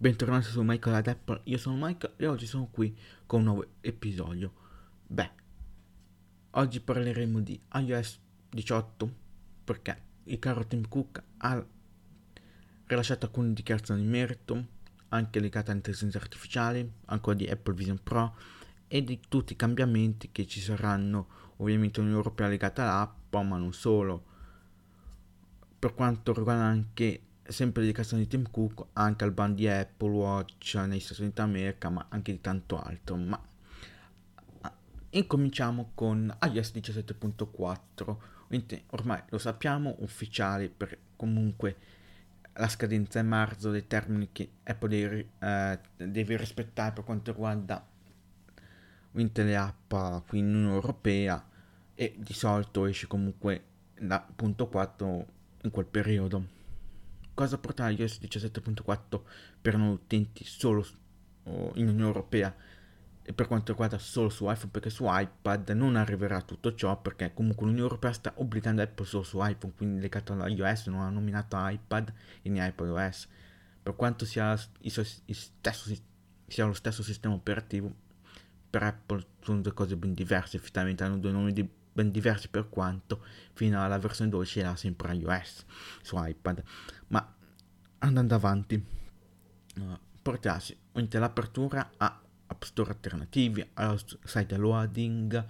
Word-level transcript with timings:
bentornati 0.00 0.44
su 0.44 0.62
Michael 0.62 0.94
ad 0.94 1.08
Apple, 1.08 1.40
io 1.44 1.58
sono 1.58 1.74
Michael 1.76 2.14
e 2.16 2.28
oggi 2.28 2.46
sono 2.46 2.68
qui 2.70 2.96
con 3.26 3.40
un 3.40 3.46
nuovo 3.46 3.66
episodio. 3.80 4.52
Beh, 5.04 5.30
oggi 6.50 6.78
parleremo 6.80 7.40
di 7.40 7.60
iOS 7.72 8.20
18 8.48 9.12
perché 9.64 10.02
il 10.24 10.38
caro 10.38 10.64
Tim 10.68 10.86
Cook 10.86 11.20
ha 11.38 11.66
rilasciato 12.86 13.26
alcune 13.26 13.52
dichiarazioni 13.52 14.02
di 14.02 14.06
merito, 14.06 14.66
anche 15.08 15.40
legate 15.40 15.72
all'intelligenza 15.72 16.18
artificiale, 16.18 16.92
ancora 17.06 17.34
di 17.34 17.48
Apple 17.48 17.74
Vision 17.74 18.00
Pro 18.00 18.36
e 18.86 19.02
di 19.02 19.20
tutti 19.28 19.54
i 19.54 19.56
cambiamenti 19.56 20.30
che 20.30 20.46
ci 20.46 20.60
saranno 20.60 21.26
ovviamente 21.56 22.00
in 22.00 22.06
Europea 22.06 22.46
legati 22.46 22.80
all'app, 22.82 23.34
ma 23.34 23.56
non 23.56 23.72
solo. 23.72 24.24
Per 25.76 25.92
quanto 25.94 26.32
riguarda 26.32 26.62
anche 26.62 27.22
sempre 27.48 27.82
dedicazione 27.82 28.22
di 28.22 28.28
Tim 28.28 28.50
Cook 28.50 28.88
anche 28.92 29.24
al 29.24 29.32
band 29.32 29.56
di 29.56 29.68
Apple 29.68 30.10
Watch 30.10 30.74
negli 30.86 31.00
Stati 31.00 31.22
Uniti 31.22 31.40
d'America, 31.40 31.88
ma 31.88 32.06
anche 32.10 32.32
di 32.32 32.40
tanto 32.40 32.80
altro. 32.80 33.16
Ma 33.16 33.42
incominciamo 35.10 35.92
con 35.94 36.36
iOS 36.52 36.72
17.4. 36.74 38.16
Ormai 38.90 39.22
lo 39.28 39.38
sappiamo, 39.38 39.96
ufficiale 40.00 40.68
per 40.68 40.96
comunque 41.16 41.76
la 42.54 42.68
scadenza 42.68 43.20
è 43.20 43.22
marzo 43.22 43.70
dei 43.70 43.86
termini 43.86 44.30
che 44.32 44.50
Apple 44.64 44.88
deve, 44.88 45.28
eh, 45.38 45.78
deve 45.96 46.36
rispettare 46.36 46.92
per 46.92 47.04
quanto 47.04 47.30
riguarda 47.30 47.86
le 49.10 49.56
app 49.56 49.94
qui 50.28 50.38
in 50.38 50.54
Unione 50.54 50.74
Europea 50.74 51.44
e 51.94 52.14
di 52.16 52.32
solito 52.32 52.86
esce 52.86 53.06
comunque 53.06 53.64
da 53.98 54.24
punto 54.34 54.68
4 54.68 55.26
in 55.62 55.70
quel 55.70 55.86
periodo 55.86 56.56
cosa 57.38 57.56
portare 57.56 57.92
iOS 57.92 58.18
17.4 58.18 59.20
per 59.62 59.76
noi 59.76 59.92
utenti 59.92 60.42
solo 60.42 60.84
in 61.44 61.86
Unione 61.86 62.02
Europea? 62.02 62.52
E 63.22 63.32
per 63.32 63.46
quanto 63.46 63.70
riguarda 63.70 63.96
solo 63.98 64.28
su 64.28 64.50
iPhone 64.50 64.70
perché 64.72 64.90
su 64.90 65.04
iPad 65.06 65.68
non 65.70 65.94
arriverà 65.94 66.42
tutto 66.42 66.74
ciò 66.74 67.00
perché 67.00 67.32
comunque 67.34 67.64
l'Unione 67.64 67.86
Europea 67.86 68.12
sta 68.12 68.32
obbligando 68.36 68.82
Apple 68.82 69.06
solo 69.06 69.22
su 69.22 69.38
iPhone 69.40 69.72
quindi 69.76 70.00
legato 70.00 70.32
alla 70.32 70.48
iOS 70.48 70.86
non 70.86 71.02
ha 71.02 71.10
nominato 71.10 71.56
iPad 71.60 72.12
e 72.42 72.48
né 72.48 72.66
iPadOS 72.66 73.28
per 73.82 73.94
quanto 73.94 74.24
sia, 74.24 74.56
stesso, 74.56 75.94
sia 76.46 76.64
lo 76.64 76.72
stesso 76.72 77.02
sistema 77.04 77.34
operativo 77.34 77.94
per 78.70 78.82
Apple 78.82 79.24
sono 79.42 79.60
due 79.60 79.74
cose 79.74 79.96
ben 79.96 80.12
diverse 80.12 80.56
effettivamente 80.56 81.04
hanno 81.04 81.18
due 81.18 81.30
nomi 81.30 81.52
di, 81.52 81.68
ben 82.02 82.10
diversi 82.10 82.48
per 82.48 82.68
quanto 82.68 83.24
fino 83.52 83.82
alla 83.82 83.98
versione 83.98 84.30
12 84.30 84.60
era 84.60 84.76
sempre 84.76 85.14
iOS 85.14 85.64
su 86.02 86.16
iPad 86.16 86.62
ma 87.08 87.34
andando 87.98 88.34
avanti 88.34 88.74
uh, 89.76 89.98
portarsi 90.22 90.76
l'apertura 90.92 91.92
a 91.96 92.20
App 92.48 92.62
Store 92.62 92.90
alternativi, 92.90 93.66
allo 93.74 93.98
site 94.24 94.56
loading 94.56 95.44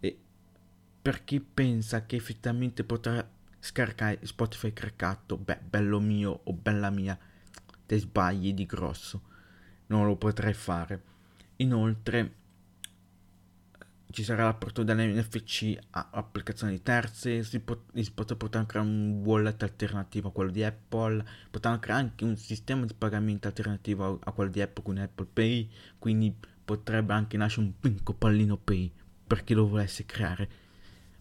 e 0.00 0.18
per 1.00 1.24
chi 1.24 1.40
pensa 1.40 2.04
che 2.04 2.16
effettivamente 2.16 2.84
potrà 2.84 3.26
scaricare 3.58 4.20
Spotify 4.22 4.72
craccato, 4.72 5.36
beh, 5.36 5.60
bello 5.68 6.00
mio 6.00 6.40
o 6.44 6.52
bella 6.52 6.90
mia, 6.90 7.18
te 7.86 7.98
sbagli 7.98 8.52
di 8.52 8.66
grosso, 8.66 9.22
non 9.86 10.06
lo 10.06 10.16
potrei 10.16 10.52
fare. 10.52 11.14
Inoltre 11.56 12.34
ci 14.16 14.24
sarà 14.24 14.44
l'apertura 14.44 14.94
dell'NFC 14.94 15.76
a 15.90 16.08
applicazioni 16.12 16.80
terze, 16.80 17.42
si, 17.42 17.60
pot- 17.60 17.94
si 18.00 18.10
potrà 18.12 18.34
portare 18.34 18.64
anche 18.64 18.78
un 18.78 19.20
wallet 19.22 19.62
alternativo 19.62 20.28
a 20.28 20.32
quello 20.32 20.50
di 20.50 20.64
Apple, 20.64 21.22
potrà 21.50 21.78
creare 21.78 22.00
anche 22.00 22.24
un 22.24 22.34
sistema 22.38 22.86
di 22.86 22.94
pagamento 22.94 23.46
alternativo 23.46 24.06
a, 24.06 24.18
a, 24.30 24.32
quello 24.32 24.50
di 24.50 24.62
Apple 24.62 24.82
con 24.82 24.96
Apple 24.96 25.26
Pay, 25.30 25.70
quindi 25.98 26.34
potrebbe 26.64 27.12
anche 27.12 27.36
nascere 27.36 27.66
un 27.66 27.78
pinco 27.78 28.14
pallino 28.14 28.56
Pay 28.56 28.90
per 29.26 29.44
chi 29.44 29.52
lo 29.52 29.68
volesse 29.68 30.06
creare. 30.06 30.48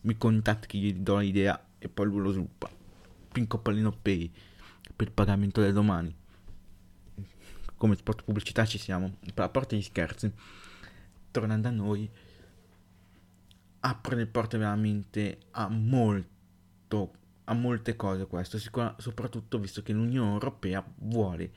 Mi 0.03 0.17
contatti, 0.17 0.79
gli 0.79 0.93
do 0.93 1.17
l'idea 1.17 1.61
e 1.77 1.89
poi 1.89 2.05
lui 2.05 2.21
lo 2.21 2.31
sviluppa. 2.31 2.69
Pinco 3.29 3.57
pallino 3.57 3.91
Pay 3.91 4.31
per 4.95 5.07
il 5.07 5.13
pagamento 5.13 5.59
del 5.59 5.73
domani. 5.73 6.15
Come 7.75 7.95
spot 7.97 8.23
pubblicità 8.23 8.65
ci 8.65 8.77
siamo, 8.77 9.17
a 9.35 9.49
parte 9.49 9.75
gli 9.75 9.81
scherzi. 9.81 10.31
Tornando 11.29 11.67
a 11.67 11.71
noi, 11.71 12.09
apre 13.85 14.15
le 14.15 14.25
porte 14.25 14.57
veramente 14.57 15.41
a 15.51 15.69
molto, 15.69 17.13
a 17.43 17.53
molte 17.53 17.95
cose 17.95 18.25
questo, 18.25 18.57
soprattutto 18.97 19.59
visto 19.59 19.83
che 19.83 19.93
l'Unione 19.93 20.31
Europea 20.33 20.83
vuole 20.97 21.51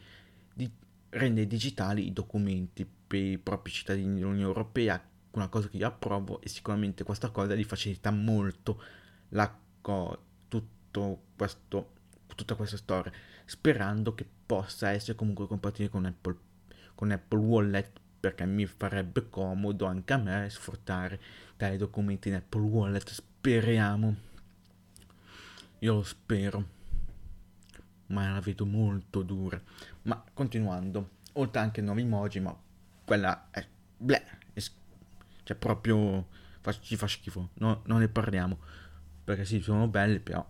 di 0.53 0.71
rendere 1.11 1.47
digitali 1.47 2.07
i 2.07 2.13
documenti 2.13 2.87
per 2.87 3.19
i 3.19 3.39
propri 3.39 3.73
cittadini 3.73 4.15
dell'Unione 4.15 4.43
Europea, 4.43 5.03
una 5.31 5.49
cosa 5.49 5.69
che 5.69 5.79
io 5.79 5.87
approvo 5.87 6.41
e 6.43 6.49
sicuramente 6.51 7.03
questa 7.03 7.31
cosa 7.31 7.55
gli 7.55 7.65
facilita 7.65 8.11
molto 8.11 8.83
la 9.31 9.57
co- 9.81 10.23
tutto 10.49 11.23
questo, 11.35 11.93
tutta 12.35 12.57
questa 12.57 12.77
storia, 12.77 13.11
sperando 13.47 14.15
che 14.15 14.29
possa 14.45 14.91
essere 14.91 15.17
comunque 15.17 15.47
compatibile 15.47 15.89
con 15.89 16.05
Apple, 16.05 16.37
con 16.95 17.11
Apple 17.11 17.39
Wallet 17.39 18.01
perché 18.21 18.45
mi 18.45 18.67
farebbe 18.67 19.29
comodo 19.29 19.87
anche 19.87 20.13
a 20.13 20.17
me 20.17 20.49
sfruttare 20.51 21.21
tali 21.57 21.77
documenti 21.77 22.29
in 22.29 22.35
Apple 22.35 22.61
Wallet. 22.61 23.11
Speriamo. 23.11 24.17
Io 25.81 25.95
lo 25.95 26.03
spero. 26.03 26.77
Ma 28.07 28.33
la 28.33 28.41
vedo 28.41 28.65
molto 28.65 29.23
dura. 29.23 29.61
Ma 30.03 30.25
continuando, 30.33 31.11
oltre 31.35 31.61
anche 31.61 31.81
nuovi 31.81 32.03
emoji, 32.03 32.41
ma 32.41 32.57
quella 33.05 33.49
è... 33.51 33.67
Bleh, 33.97 34.25
è 34.53 34.61
cioè 35.43 35.57
proprio 35.57 36.27
ci 36.81 36.97
fa 36.97 37.07
schifo. 37.07 37.51
No, 37.55 37.83
non 37.87 38.01
ne 38.01 38.09
parliamo. 38.09 38.59
Perché 39.25 39.45
sì, 39.45 39.61
sono 39.61 39.89
belli, 39.89 40.21
però 40.21 40.47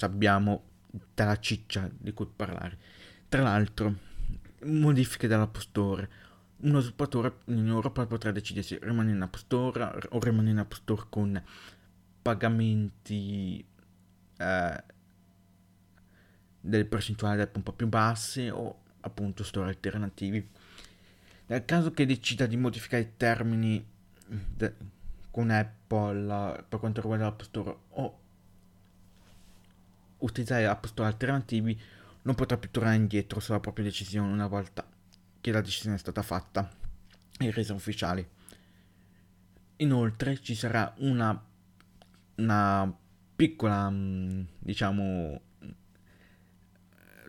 abbiamo 0.00 0.62
della 1.14 1.38
ciccia 1.38 1.88
di 1.92 2.12
cui 2.12 2.26
parlare. 2.34 2.78
Tra 3.28 3.42
l'altro, 3.42 3.94
modifiche 4.64 5.26
della 5.26 5.46
postore 5.46 6.08
uno 6.58 6.80
sviluppatore 6.80 7.38
in 7.46 7.66
Europa 7.66 8.06
potrà 8.06 8.30
decidere 8.30 8.66
se 8.66 8.78
rimanere 8.80 9.16
in 9.16 9.22
App 9.22 9.34
Store 9.34 10.00
o 10.10 10.18
rimanere 10.20 10.52
in 10.52 10.58
App 10.58 10.72
Store 10.72 11.06
con 11.08 11.42
pagamenti 12.22 13.64
eh, 14.38 14.84
delle 16.60 16.84
percentuali 16.86 17.48
un 17.52 17.62
po' 17.62 17.72
più 17.72 17.86
basse 17.88 18.50
o 18.50 18.82
appunto 19.00 19.44
store 19.44 19.68
alternativi. 19.68 20.48
Nel 21.48 21.64
caso 21.64 21.92
che 21.92 22.06
decida 22.06 22.46
di 22.46 22.56
modificare 22.56 23.02
i 23.02 23.12
termini 23.16 23.86
de- 24.26 24.74
con 25.30 25.50
Apple 25.50 26.64
per 26.68 26.80
quanto 26.80 27.00
riguarda 27.02 27.26
l'App 27.26 27.42
Store 27.42 27.76
o 27.90 28.18
utilizzare 30.18 30.66
App 30.66 30.86
Store 30.86 31.08
alternativi, 31.08 31.78
non 32.22 32.34
potrà 32.34 32.56
più 32.56 32.70
tornare 32.70 32.96
indietro 32.96 33.38
sulla 33.38 33.60
propria 33.60 33.84
decisione 33.84 34.32
una 34.32 34.48
volta 34.48 34.84
che 35.46 35.52
la 35.52 35.60
decisione 35.60 35.94
è 35.94 35.98
stata 36.00 36.22
fatta 36.22 36.68
e 37.38 37.52
resa 37.52 37.72
ufficiale. 37.72 38.30
Inoltre 39.76 40.40
ci 40.40 40.56
sarà 40.56 40.92
una, 40.98 41.40
una 42.36 42.96
piccola, 43.36 43.88
mm, 43.88 44.42
diciamo, 44.58 45.40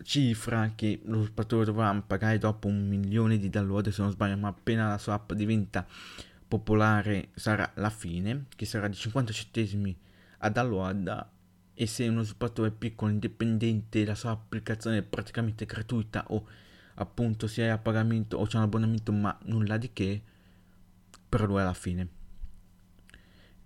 cifra 0.02 0.72
che 0.74 1.00
lo 1.04 1.18
sviluppatore 1.18 1.64
dovrà 1.64 1.94
pagare 2.02 2.38
dopo 2.38 2.66
un 2.66 2.88
milione 2.88 3.38
di 3.38 3.50
download 3.50 3.90
se 3.90 4.02
non 4.02 4.10
sbaglio, 4.10 4.36
ma 4.36 4.48
appena 4.48 4.88
la 4.88 4.98
sua 4.98 5.14
app 5.14 5.32
diventa 5.34 5.86
popolare 6.48 7.28
sarà 7.36 7.70
la 7.76 7.90
fine, 7.90 8.46
che 8.56 8.66
sarà 8.66 8.88
di 8.88 8.96
50 8.96 9.32
centesimi 9.32 9.96
a 10.38 10.48
download 10.50 11.26
e 11.72 11.86
se 11.86 12.08
uno 12.08 12.22
sviluppatore 12.22 12.72
piccolo 12.72 13.12
indipendente 13.12 14.04
la 14.04 14.16
sua 14.16 14.32
applicazione 14.32 14.98
è 14.98 15.02
praticamente 15.02 15.66
gratuita 15.66 16.24
o 16.30 16.66
appunto 16.98 17.46
se 17.46 17.62
hai 17.62 17.70
a 17.70 17.78
pagamento 17.78 18.36
o 18.36 18.46
c'è 18.46 18.56
un 18.56 18.64
abbonamento 18.64 19.12
ma 19.12 19.36
nulla 19.44 19.76
di 19.76 19.92
che 19.92 20.22
per 21.28 21.42
lui 21.42 21.60
alla 21.60 21.74
fine. 21.74 22.16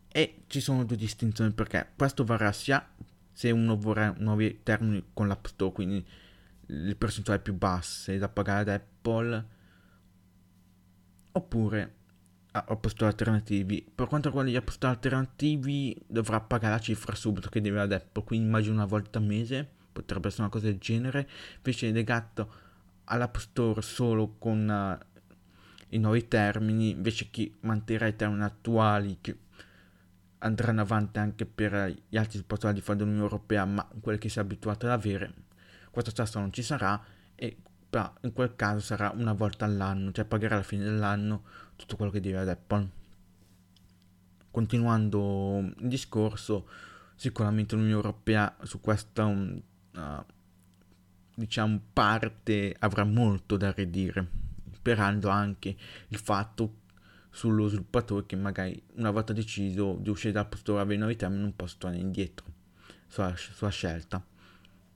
E 0.08 0.42
ci 0.46 0.60
sono 0.60 0.84
due 0.84 0.96
distinzioni 0.96 1.52
perché 1.52 1.88
questo 1.96 2.24
varrà 2.24 2.52
sia 2.52 2.86
se 3.32 3.50
uno 3.50 3.76
vorrà 3.76 4.14
nuovi 4.18 4.60
termini 4.62 5.02
con 5.14 5.26
l'App 5.26 5.46
Store 5.46 5.72
quindi 5.72 6.06
le 6.66 6.94
percentuali 6.94 7.40
più 7.40 7.54
basse 7.54 8.18
da 8.18 8.28
pagare 8.28 8.60
ad 8.60 8.68
Apple 8.68 9.46
oppure 11.32 11.94
a 12.52 12.78
Store 12.86 13.10
alternativi. 13.10 13.90
Per 13.94 14.06
quanto 14.06 14.28
riguarda 14.28 14.50
gli 14.50 14.56
App 14.56 14.68
Store 14.68 14.92
alternativi 14.92 15.96
dovrà 16.06 16.40
pagare 16.40 16.74
la 16.74 16.80
cifra 16.80 17.14
subito 17.14 17.48
che 17.48 17.62
deve 17.62 17.80
ad 17.80 17.92
Apple 17.92 18.24
quindi 18.24 18.46
immagino 18.46 18.74
una 18.74 18.84
volta 18.84 19.18
al 19.18 19.24
mese 19.24 19.66
potrebbe 19.92 20.28
essere 20.28 20.42
una 20.42 20.50
cosa 20.50 20.66
del 20.66 20.78
genere. 20.78 21.28
Invece 21.56 21.90
legato 21.90 22.61
all'App 23.04 23.36
Store 23.36 23.82
solo 23.82 24.36
con 24.38 24.68
uh, 24.68 25.20
i 25.88 25.98
nuovi 25.98 26.28
termini, 26.28 26.90
invece 26.90 27.30
che 27.30 27.54
manterrà 27.60 28.06
i 28.06 28.16
termini 28.16 28.42
attuali 28.42 29.18
che 29.20 29.36
andranno 30.38 30.80
avanti 30.80 31.18
anche 31.18 31.46
per 31.46 31.94
gli 32.08 32.16
altri 32.16 32.38
di 32.38 32.80
fare 32.80 32.98
dell'Unione 32.98 33.22
Europea, 33.22 33.64
ma 33.64 33.88
quelli 34.00 34.18
che 34.18 34.28
si 34.28 34.38
è 34.38 34.42
abituato 34.42 34.86
ad 34.86 34.92
avere, 34.92 35.32
questa 35.90 36.10
tassa 36.10 36.40
non 36.40 36.52
ci 36.52 36.62
sarà 36.62 37.00
e 37.34 37.56
in 38.22 38.32
quel 38.32 38.56
caso 38.56 38.80
sarà 38.80 39.12
una 39.14 39.34
volta 39.34 39.66
all'anno, 39.66 40.12
cioè 40.12 40.24
pagherà 40.24 40.54
alla 40.54 40.64
fine 40.64 40.84
dell'anno 40.84 41.42
tutto 41.76 41.96
quello 41.96 42.10
che 42.10 42.20
deve 42.20 42.38
ad 42.38 42.48
Apple. 42.48 42.88
Continuando 44.50 45.58
il 45.78 45.88
discorso, 45.88 46.68
sicuramente 47.14 47.74
l'Unione 47.74 47.96
Europea 47.96 48.56
su 48.62 48.80
questa 48.80 49.26
uh, 49.26 49.62
diciamo 51.34 51.80
parte 51.92 52.74
avrà 52.78 53.04
molto 53.04 53.56
da 53.56 53.72
ridire, 53.72 54.26
sperando 54.72 55.28
anche 55.28 55.74
il 56.08 56.18
fatto 56.18 56.80
sullo 57.30 57.66
sviluppatore 57.68 58.26
che 58.26 58.36
magari 58.36 58.80
una 58.96 59.10
volta 59.10 59.32
deciso 59.32 59.96
di 60.00 60.10
uscire 60.10 60.32
dal 60.32 60.46
postore 60.46 60.80
avere 60.82 60.98
novità 60.98 61.28
non 61.28 61.56
possa 61.56 61.76
tornare 61.78 62.02
indietro 62.02 62.44
sulla, 63.06 63.34
sulla 63.36 63.70
scelta. 63.70 64.24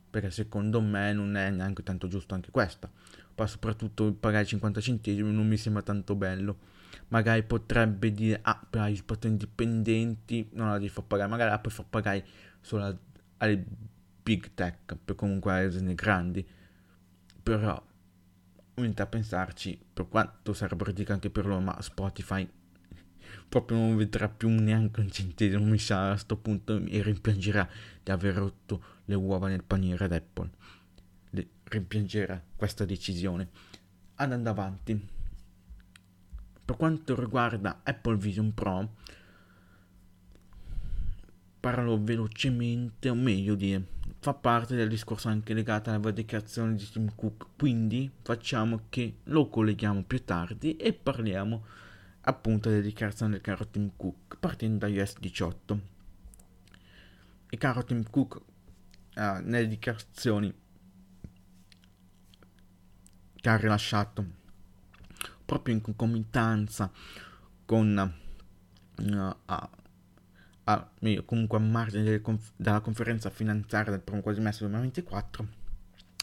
Perché 0.08 0.30
secondo 0.30 0.80
me 0.80 1.12
non 1.12 1.36
è 1.36 1.50
neanche 1.50 1.82
tanto 1.82 2.08
giusto 2.08 2.34
anche 2.34 2.50
questa. 2.50 2.90
Poi 3.34 3.48
soprattutto 3.48 4.12
pagare 4.14 4.46
50 4.46 4.80
centesimi 4.80 5.30
non 5.30 5.46
mi 5.46 5.56
sembra 5.56 5.82
tanto 5.82 6.14
bello. 6.14 6.74
Magari 7.08 7.42
potrebbe 7.42 8.12
dire 8.12 8.38
ah 8.42 8.64
per 8.68 8.82
i 8.82 8.92
sviluppattori 8.92 9.32
indipendenti 9.32 10.48
non 10.52 10.68
la 10.68 10.74
devi 10.74 10.88
far 10.88 11.04
pagare. 11.04 11.28
Magari 11.28 11.50
la 11.50 11.58
puoi 11.58 11.72
far 11.72 11.86
pagare 11.88 12.24
solo 12.60 12.98
alle 13.38 13.64
big 14.26 14.50
tech 14.55 14.96
per 15.05 15.14
comunque 15.14 15.52
aziende 15.52 15.94
grandi 15.94 16.44
però 17.46 17.81
ovviamente 18.70 19.02
a 19.02 19.06
pensarci, 19.06 19.78
per 19.93 20.08
quanto 20.08 20.52
sarebbe 20.52 20.82
ridicolo 20.87 21.14
anche 21.14 21.31
per 21.31 21.46
loro, 21.46 21.61
ma 21.61 21.81
Spotify 21.81 22.49
proprio 23.49 23.78
non 23.78 23.96
vedrà 23.96 24.28
più 24.28 24.49
neanche 24.49 24.99
un 24.99 25.08
centesimo, 25.12 25.64
mi 25.64 25.78
sa 25.78 26.08
a 26.08 26.11
questo 26.11 26.37
punto 26.38 26.76
e 26.84 27.02
rimpiangerà 27.02 27.69
di 28.02 28.11
aver 28.11 28.34
rotto 28.34 28.82
le 29.05 29.14
uova 29.14 29.46
nel 29.46 29.62
paniere 29.62 30.06
ad 30.06 30.12
Apple. 30.12 30.50
Le, 31.31 31.49
rimpiangerà 31.62 32.43
questa 32.56 32.84
decisione. 32.84 33.49
Andando 34.17 34.50
avanti, 34.50 35.08
per 36.64 36.76
quanto 36.76 37.14
riguarda 37.14 37.81
Apple 37.84 38.17
Vision 38.17 38.52
Pro, 38.52 38.96
parlo 41.61 42.02
velocemente, 42.02 43.08
o 43.08 43.14
meglio 43.14 43.55
dire, 43.55 43.94
fa 44.26 44.34
parte 44.34 44.75
del 44.75 44.88
discorso 44.88 45.28
anche 45.28 45.55
legato 45.55 45.88
alla 45.90 46.11
dichiarazione 46.11 46.75
di 46.75 46.84
Tim 46.88 47.14
Cook, 47.14 47.46
quindi 47.56 48.11
facciamo 48.23 48.87
che 48.88 49.19
lo 49.25 49.49
colleghiamo 49.49 50.02
più 50.02 50.25
tardi 50.25 50.75
e 50.75 50.93
parliamo 50.93 51.64
appunto 52.23 52.69
della 52.69 52.82
dichiarazione 52.82 53.34
del 53.34 53.40
caro 53.40 53.69
Tim 53.69 53.93
Cook, 53.94 54.38
partendo 54.40 54.78
da 54.78 54.88
iOS 54.88 55.20
18. 55.20 55.81
Il 57.50 57.58
caro 57.58 57.84
Tim 57.84 58.02
Cook 58.11 58.34
uh, 58.34 58.43
nelle 59.14 59.69
dichiarazioni 59.69 60.52
che 63.37 63.49
ha 63.49 63.56
rilasciato 63.56 64.25
proprio 65.44 65.73
in 65.73 65.82
concomitanza 65.82 66.90
con 67.64 68.12
uh, 68.96 69.37
a, 70.68 70.90
comunque 71.24 71.58
a 71.58 71.60
margine 71.60 72.20
conf- 72.20 72.52
della 72.56 72.80
conferenza 72.80 73.30
finanziaria 73.30 73.92
del 73.92 74.00
primo 74.00 74.20
quadrimestre 74.20 74.66
2024, 74.66 75.46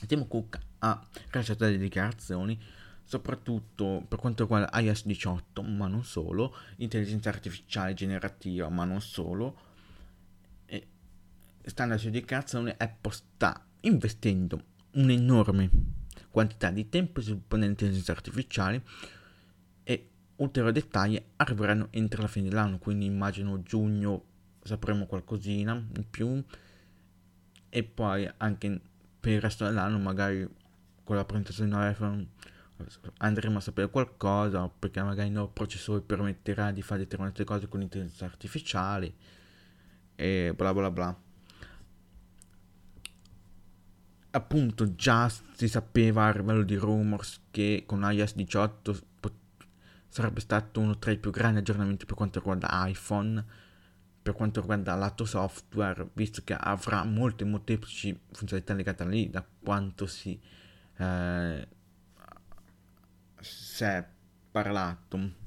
Tim 0.07 0.27
Cook 0.27 0.59
ha 0.79 1.05
rilasciato 1.29 1.63
delle 1.65 1.77
dichiarazioni 1.77 2.59
soprattutto 3.05 4.03
per 4.07 4.17
quanto 4.17 4.43
riguarda 4.43 4.79
iOS 4.79 5.05
18, 5.05 5.61
ma 5.61 5.87
non 5.87 6.03
solo, 6.03 6.55
intelligenza 6.77 7.29
artificiale 7.29 7.93
generativa, 7.93 8.69
ma 8.69 8.85
non 8.85 9.01
solo, 9.01 9.57
e 10.65 10.87
stando 11.65 11.93
alle 11.93 12.01
sue 12.01 12.11
dichiarazioni 12.11 12.73
Apple 12.75 13.11
sta 13.11 13.65
investendo 13.81 14.63
un'enorme 14.91 15.69
quantità 16.29 16.71
di 16.71 16.89
tempo 16.89 17.21
sviluppando 17.21 17.65
l'intelligenza 17.65 18.11
artificiale 18.11 18.81
e 19.83 20.09
ulteriori 20.37 20.73
dettagli 20.73 21.21
arriveranno 21.35 21.87
entro 21.91 22.21
la 22.21 22.27
fine 22.27 22.49
dell'anno, 22.49 22.79
quindi 22.79 23.05
immagino 23.05 23.61
giugno 23.61 24.31
sapremo 24.63 25.05
qualcosina 25.05 25.73
in 25.73 26.09
più. 26.09 26.43
E 27.69 27.83
poi 27.83 28.29
anche 28.37 28.81
per 29.19 29.33
il 29.33 29.41
resto 29.41 29.65
dell'anno 29.65 29.97
magari 29.99 30.47
con 31.03 31.15
la 31.15 31.25
presentazione 31.25 31.89
iPhone 31.89 32.27
andremo 33.17 33.57
a 33.57 33.61
sapere 33.61 33.89
qualcosa 33.89 34.67
perché 34.67 35.01
magari 35.01 35.27
il 35.27 35.33
nuovo 35.33 35.51
processore 35.51 36.01
permetterà 36.01 36.71
di 36.71 36.81
fare 36.81 37.01
determinate 37.01 37.43
cose 37.43 37.67
con 37.67 37.79
l'intelligenza 37.79 38.25
artificiale 38.25 39.13
e 40.15 40.53
bla 40.55 40.73
bla 40.73 40.91
bla. 40.91 41.17
Appunto 44.31 44.95
già 44.95 45.29
si 45.29 45.67
sapeva 45.67 46.25
a 46.25 46.35
livello 46.35 46.63
di 46.63 46.75
rumors 46.75 47.41
che 47.51 47.83
con 47.85 48.01
iOS 48.01 48.35
18 48.35 48.99
pot- 49.19 49.33
sarebbe 50.07 50.39
stato 50.39 50.79
uno 50.79 50.97
tra 50.97 51.11
i 51.11 51.17
più 51.17 51.29
grandi 51.29 51.59
aggiornamenti 51.59 52.05
per 52.05 52.15
quanto 52.15 52.39
riguarda 52.39 52.87
iPhone 52.87 53.43
per 54.23 54.33
quanto 54.33 54.61
riguarda 54.61 54.95
lato 54.95 55.25
software, 55.25 56.09
visto 56.13 56.41
che 56.45 56.53
avrà 56.53 57.03
molte 57.03 57.43
molteplici 57.43 58.17
funzionalità 58.31 58.73
legate 58.73 59.03
a 59.03 59.05
lì, 59.05 59.29
da 59.29 59.45
quanto 59.61 60.07
si, 60.07 60.39
eh, 60.97 61.67
si 63.41 63.83
è 63.83 64.07
parlato. 64.49 65.41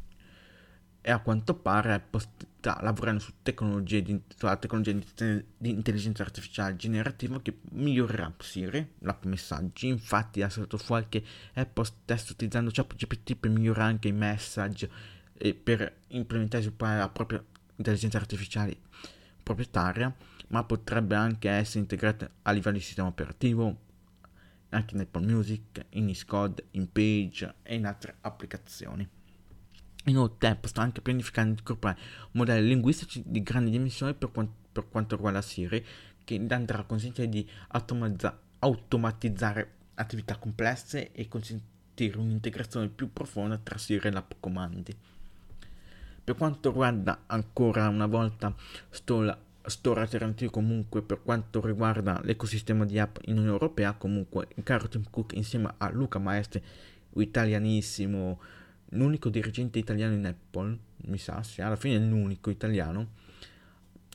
E 1.01 1.11
a 1.11 1.21
quanto 1.21 1.55
pare 1.55 2.09
sta 2.19 2.79
lavorando 2.83 3.23
su 3.23 3.33
tecnologie 3.43 4.03
di, 4.03 4.21
sulla 4.37 4.57
tecnologia 4.57 4.93
di, 4.93 5.45
di, 5.57 5.71
intelligenza 5.71 6.23
artificiale 6.23 6.77
generativa 6.77 7.41
che 7.41 7.61
migliorerà 7.71 8.35
Siri, 8.41 8.95
l'app 8.99 9.25
messaggi. 9.25 9.87
Infatti 9.87 10.41
è 10.41 10.49
saltato 10.51 10.77
fuori 10.77 11.07
che 11.09 11.25
Apple 11.55 11.85
sta 11.85 12.15
utilizzando 12.29 12.71
ChatGPT 12.71 13.37
per 13.37 13.51
migliorare 13.51 13.91
anche 13.91 14.09
i 14.09 14.13
messaggi 14.13 14.91
e 15.33 15.55
per 15.55 16.01
implementare 16.09 16.73
la 16.79 17.09
propria 17.09 17.43
intelligenza 17.77 18.19
artificiale 18.19 18.77
proprietaria, 19.43 20.15
ma 20.49 20.65
potrebbe 20.65 21.15
anche 21.15 21.49
essere 21.49 21.81
integrata 21.81 22.29
a 22.43 22.51
livello 22.51 22.77
di 22.77 22.83
sistema 22.83 23.09
operativo, 23.09 23.85
anche 24.71 24.95
in 24.95 25.01
Apple 25.01 25.25
Music, 25.25 25.87
in 25.91 26.11
Xcode, 26.11 26.67
in 26.73 26.91
Page 26.91 27.55
e 27.63 27.77
in 27.77 27.87
altre 27.87 28.17
applicazioni. 28.23 29.09
Inoltre 30.07 30.49
Apple 30.51 30.69
sta 30.69 30.83
anche 30.83 31.01
pianificando 31.01 31.53
di 31.53 31.59
incorporare 31.61 32.01
modelli 32.33 32.69
linguistici 32.69 33.23
di 33.25 33.43
grandi 33.43 33.71
dimensioni 33.71 34.15
per, 34.15 34.31
quant- 34.31 34.53
per 34.71 34.89
quanto 34.89 35.17
riguarda 35.17 35.43
Siri, 35.43 35.85
che 36.23 36.45
andrà 36.49 36.79
a 36.79 36.85
consentire 36.85 37.29
di 37.29 37.49
automatizza- 37.69 38.39
automatizzare 38.61 39.73
attività 39.95 40.37
complesse 40.37 41.13
e 41.13 41.29
consentire 41.29 42.19
un'integrazione 42.19 42.89
più 42.89 43.13
profonda 43.13 43.59
tra 43.59 43.79
Siri 43.79 44.09
e 44.09 44.11
l'app 44.11 44.33
comandi. 44.39 44.97
Per 46.27 46.35
quanto 46.35 46.71
riguarda 46.71 47.21
ancora 47.27 47.87
una 47.87 48.07
volta 48.07 48.53
Store, 48.91 49.39
store 49.65 50.01
alternativo 50.01 50.51
comunque 50.51 51.01
per 51.01 51.23
quanto 51.23 51.65
riguarda 51.65 52.21
l'ecosistema 52.25 52.85
di 52.85 52.99
app 52.99 53.19
in 53.27 53.35
Unione 53.35 53.53
Europea, 53.53 53.93
comunque 53.93 54.49
il 54.57 54.65
caro 54.65 54.89
Tim 54.89 55.05
Cook 55.09 55.35
insieme 55.35 55.73
a 55.77 55.89
Luca 55.91 56.19
Maestri, 56.19 56.61
italianissimo, 57.15 58.41
l'unico 58.87 59.29
dirigente 59.29 59.79
italiano 59.79 60.15
in 60.15 60.27
Apple, 60.27 60.77
mi 61.05 61.17
sa, 61.17 61.45
sì, 61.45 61.63
alla 61.63 61.77
fine 61.77 61.95
è 61.95 62.01
l'unico 62.01 62.51
italiano, 62.51 63.11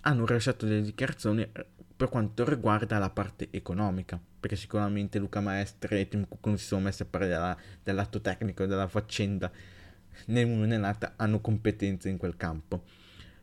hanno 0.01 0.25
rilasciato 0.25 0.65
delle 0.65 0.81
dichiarazioni 0.81 1.49
per 1.95 2.09
quanto 2.09 2.43
riguarda 2.43 2.97
la 2.97 3.09
parte 3.09 3.47
economica, 3.51 4.19
perché 4.37 4.57
sicuramente 4.57 5.17
Luca 5.17 5.39
Maestre 5.39 6.01
e 6.01 6.09
Tim 6.09 6.27
Cook 6.27 6.45
non 6.45 6.57
si 6.57 6.65
sono 6.65 6.81
messi 6.81 7.03
a 7.03 7.05
parlare 7.05 7.31
della, 7.31 7.57
dell'atto 7.81 8.19
tecnico 8.19 8.65
della 8.65 8.89
faccenda 8.89 9.79
né 10.27 10.43
uno 10.43 10.65
né 10.65 10.77
l'altra 10.77 11.13
hanno 11.15 11.39
competenze 11.41 12.09
in 12.09 12.17
quel 12.17 12.35
campo. 12.37 12.83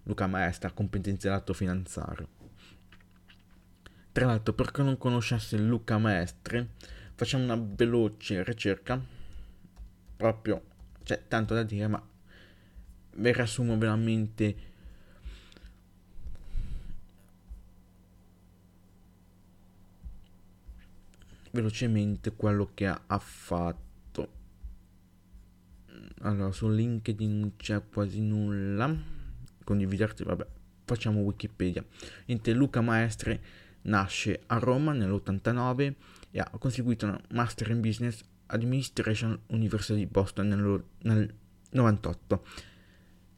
Luca 0.04 0.26
Maestra 0.26 0.68
ha 0.68 0.72
competenze 0.72 1.28
lato 1.28 1.52
finanziario. 1.52 2.28
Tra 4.12 4.26
l'altro, 4.26 4.52
per 4.54 4.72
chi 4.72 4.82
non 4.82 4.96
conoscesse 4.96 5.56
Luca 5.58 5.98
Maestre, 5.98 6.70
facciamo 7.14 7.44
una 7.44 7.56
veloce 7.56 8.42
ricerca, 8.42 9.00
proprio, 10.16 10.62
c'è 11.04 11.24
tanto 11.28 11.54
da 11.54 11.62
dire, 11.62 11.86
ma 11.86 12.02
vi 13.16 13.32
riassumo 13.32 13.76
veramente 13.76 14.56
velocemente 21.50 22.34
quello 22.34 22.70
che 22.74 22.86
ha 22.86 23.18
fatto 23.18 23.87
allora 26.22 26.52
su 26.52 26.68
LinkedIn 26.68 27.38
non 27.38 27.52
c'è 27.56 27.82
quasi 27.92 28.20
nulla. 28.20 28.94
Condividerti 29.64 30.24
vabbè. 30.24 30.46
Facciamo 30.84 31.20
wikipedia. 31.20 31.84
Niente 32.26 32.52
Luca 32.52 32.80
Maestre 32.80 33.40
nasce 33.82 34.40
a 34.46 34.58
Roma 34.58 34.92
nell'89 34.92 35.94
e 36.30 36.40
ha 36.40 36.50
conseguito 36.58 37.06
una 37.06 37.20
master 37.30 37.70
in 37.70 37.80
business 37.80 38.22
administration 38.46 39.38
University 39.48 39.98
di 39.98 40.06
Boston 40.06 40.48
nel, 40.48 40.84
nel 41.02 41.34
98 41.70 42.44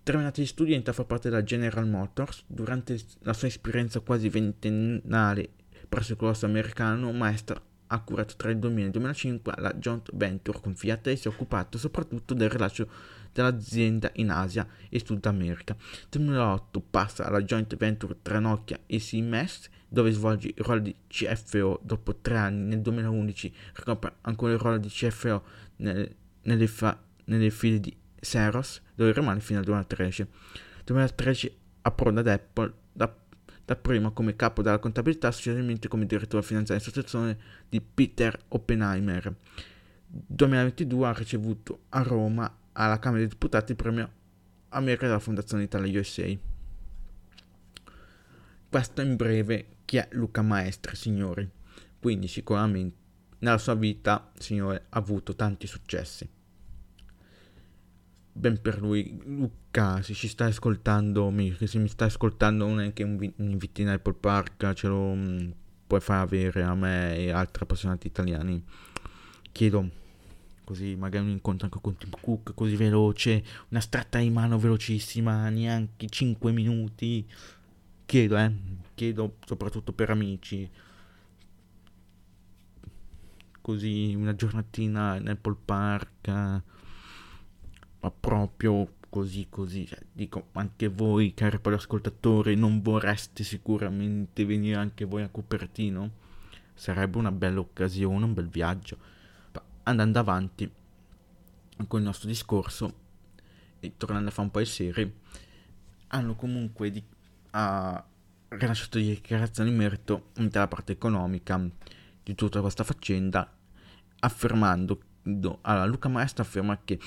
terminati 0.02 0.42
gli 0.42 0.46
studi 0.46 0.72
entra 0.72 0.92
a 0.92 0.94
far 0.94 1.06
parte 1.06 1.28
della 1.28 1.42
General 1.42 1.87
Motors. 1.87 2.44
Durante 2.46 2.99
la 3.20 3.32
sua 3.32 3.49
esperienza 3.49 4.00
quasi 4.00 4.28
ventennale 4.28 5.50
presso 5.88 6.12
il 6.12 6.18
colosso 6.18 6.46
americano 6.46 7.12
Maestre 7.12 7.60
ha 7.92 8.00
curato 8.00 8.35
tra 8.37 8.50
il 8.50 8.59
2000 8.59 8.82
e 8.82 8.87
il 8.87 8.92
2005 8.92 9.52
la 9.59 9.75
joint 9.75 10.11
venture 10.14 10.61
con 10.61 10.75
Fiat 10.75 11.09
e 11.09 11.16
si 11.16 11.26
è 11.26 11.30
occupato 11.30 11.78
soprattutto 11.78 12.35
del 12.35 12.49
rilascio 12.49 12.88
dell'azienda 13.32 14.11
in 14.14 14.30
Asia 14.30 14.66
e 14.88 15.02
Sud 15.04 15.25
America. 15.26 15.75
Nel 15.75 16.06
2008 16.11 16.80
passa 16.90 17.26
alla 17.26 17.42
joint 17.42 17.76
venture 17.76 18.16
tra 18.23 18.38
Nokia 18.38 18.80
e 18.87 18.99
Siemens 18.99 19.68
dove 19.88 20.12
svolge 20.12 20.49
il 20.49 20.64
ruolo 20.64 20.80
di 20.80 20.94
CFO 21.06 21.80
dopo 21.82 22.16
tre 22.16 22.37
anni. 22.37 22.68
Nel 22.68 22.80
2011 22.80 23.54
ricopre 23.75 24.14
ancora 24.23 24.52
il 24.52 24.59
ruolo 24.59 24.78
di 24.78 24.88
CFO 24.88 25.42
nelle, 25.76 26.14
nelle, 26.42 26.66
fa, 26.66 26.99
nelle 27.25 27.50
file 27.50 27.80
di 27.80 27.97
Seros 28.20 28.80
dove 28.94 29.12
rimane 29.12 29.40
fino 29.40 29.59
al 29.59 29.64
2013. 29.64 30.23
Nel 30.23 30.85
2013 30.85 31.59
approda 31.82 32.20
ad 32.20 32.28
Apple 32.28 32.73
da 32.92 33.12
dapprima 33.71 34.11
come 34.11 34.35
capo 34.35 34.62
della 34.62 34.81
contabilità, 34.81 35.31
successivamente 35.31 35.87
come 35.87 36.05
direttore 36.05 36.43
finanziario 36.43 36.83
in 36.85 36.91
sostituzione 36.91 37.39
di 37.69 37.81
Peter 37.81 38.37
Oppenheimer. 38.49 39.25
Nel 39.27 40.23
2022 40.27 41.07
ha 41.07 41.12
ricevuto 41.12 41.83
a 41.91 42.03
Roma 42.03 42.53
alla 42.73 42.99
Camera 42.99 43.21
dei 43.21 43.29
Deputati 43.29 43.71
il 43.71 43.77
premio 43.77 44.11
America 44.71 45.07
della 45.07 45.21
Fondazione 45.21 45.62
Italia 45.62 46.00
USA. 46.00 46.27
Questo 48.69 49.03
in 49.03 49.15
breve 49.15 49.67
chi 49.85 49.99
è 49.99 50.09
Luca 50.12 50.43
Maestri, 50.43 50.97
signori. 50.97 51.49
Quindi 52.00 52.27
sicuramente 52.27 52.97
nella 53.39 53.59
sua 53.59 53.75
vita, 53.75 54.33
signore, 54.37 54.87
ha 54.89 54.99
avuto 54.99 55.37
tanti 55.37 55.69
successi 55.69 56.29
ben 58.33 58.61
per 58.61 58.81
lui. 58.81 59.49
Luca, 59.73 60.03
se 60.03 60.15
ci 60.15 60.27
stai 60.27 60.49
ascoltando, 60.49 61.33
se 61.65 61.79
mi 61.79 61.87
stai 61.87 62.09
ascoltando 62.09 62.67
non 62.67 62.81
è 62.81 62.93
che 62.93 63.05
un, 63.05 63.17
un 63.37 63.50
invitino 63.50 63.93
Apple 63.93 64.15
Park 64.15 64.73
ce 64.73 64.89
lo 64.89 65.15
mm, 65.15 65.50
puoi 65.87 66.00
far 66.00 66.23
avere 66.23 66.65
a 66.65 66.75
me 66.75 67.17
e 67.17 67.31
altri 67.31 67.62
appassionati 67.62 68.09
italiani. 68.09 68.65
Chiedo 69.53 69.89
così 70.65 70.97
magari 70.97 71.25
un 71.25 71.31
incontro 71.31 71.67
anche 71.67 71.79
con 71.81 71.97
Tim 71.97 72.11
Cook 72.21 72.53
così 72.55 72.75
veloce, 72.75 73.45
una 73.69 73.79
stretta 73.79 74.19
di 74.19 74.29
mano 74.31 74.59
velocissima, 74.59 75.49
neanche 75.50 76.09
5 76.09 76.50
minuti. 76.50 77.25
Chiedo, 78.07 78.39
eh, 78.39 78.53
chiedo 78.97 79.37
soprattutto 79.47 79.93
per 79.93 80.11
amici. 80.11 80.69
Così 83.61 84.15
una 84.17 84.35
giornatina 84.35 85.15
in 85.15 85.29
Apple 85.29 85.57
Park 85.65 86.62
ma 88.00 88.11
proprio 88.11 88.95
così 89.11 89.49
così, 89.50 89.87
cioè, 89.87 89.99
dico 90.12 90.49
anche 90.52 90.88
voi 90.88 91.35
cari 91.35 91.59
ascoltatori 91.62 92.55
non 92.55 92.81
vorreste 92.81 93.43
sicuramente 93.43 94.45
venire 94.45 94.76
anche 94.76 95.05
voi 95.05 95.23
a 95.23 95.29
Cupertino? 95.29 96.11
Sarebbe 96.73 97.19
una 97.19 97.33
bella 97.33 97.61
occasione, 97.61 98.25
un 98.25 98.33
bel 98.33 98.49
viaggio. 98.49 98.97
Ma 99.52 99.62
andando 99.83 100.19
avanti 100.19 100.73
con 101.87 101.99
il 101.99 102.07
nostro 102.07 102.29
discorso 102.29 102.95
e 103.81 103.95
tornando 103.97 104.29
a 104.29 104.33
fare 104.33 104.47
un 104.47 104.52
po' 104.52 104.61
di 104.61 104.64
serie, 104.64 105.14
hanno 106.09 106.35
comunque 106.37 106.90
di, 106.90 107.02
uh, 107.52 108.02
rilasciato 108.49 108.99
di 108.99 109.09
dichiarazioni 109.09 109.71
in 109.71 109.76
merito 109.76 110.31
della 110.35 110.69
parte 110.69 110.93
economica 110.93 111.61
di 112.23 112.35
tutta 112.35 112.61
questa 112.61 112.85
faccenda, 112.85 113.52
affermando, 114.21 115.00
allora 115.62 115.85
Luca 115.85 116.09
Maestro 116.09 116.43
afferma 116.43 116.81
che 116.85 116.99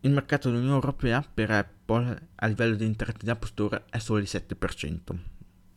il 0.00 0.10
mercato 0.12 0.48
dell'Unione 0.48 0.74
Europea 0.74 1.22
per 1.22 1.50
Apple 1.50 2.28
a 2.36 2.46
livello 2.46 2.76
di 2.76 2.84
entrate 2.84 3.24
di 3.24 3.30
App 3.30 3.44
Store 3.44 3.84
è 3.90 3.98
solo 3.98 4.20
il 4.20 4.28
7% 4.30 5.18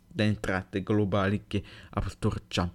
delle 0.07 0.29
entrate 0.29 0.83
globali 0.83 1.43
che 1.47 1.63
App 1.89 2.07
Store 2.07 2.41
ha, 2.55 2.71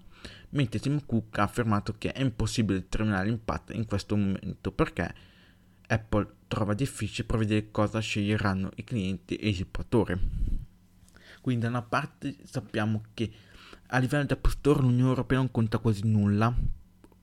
mentre 0.49 0.79
Tim 0.79 1.05
Cook 1.05 1.37
ha 1.37 1.43
affermato 1.43 1.95
che 1.97 2.11
è 2.11 2.21
impossibile 2.21 2.79
determinare 2.79 3.27
l'impatto 3.27 3.73
in 3.73 3.85
questo 3.85 4.17
momento 4.17 4.71
perché 4.71 5.13
Apple 5.87 6.35
trova 6.47 6.73
difficile 6.73 7.27
prevedere 7.27 7.71
cosa 7.71 7.99
sceglieranno 7.99 8.71
i 8.75 8.83
clienti 8.83 9.35
e 9.35 9.49
i 9.49 9.53
sviluppatori. 9.53 10.19
Quindi 11.41 11.63
da 11.63 11.69
una 11.69 11.81
parte 11.81 12.35
sappiamo 12.43 13.03
che 13.13 13.31
a 13.87 13.99
livello 13.99 14.25
di 14.25 14.33
App 14.33 14.47
Store 14.47 14.81
l'Unione 14.81 15.09
Europea 15.09 15.37
non 15.37 15.51
conta 15.51 15.77
quasi 15.77 16.05
nulla, 16.05 16.53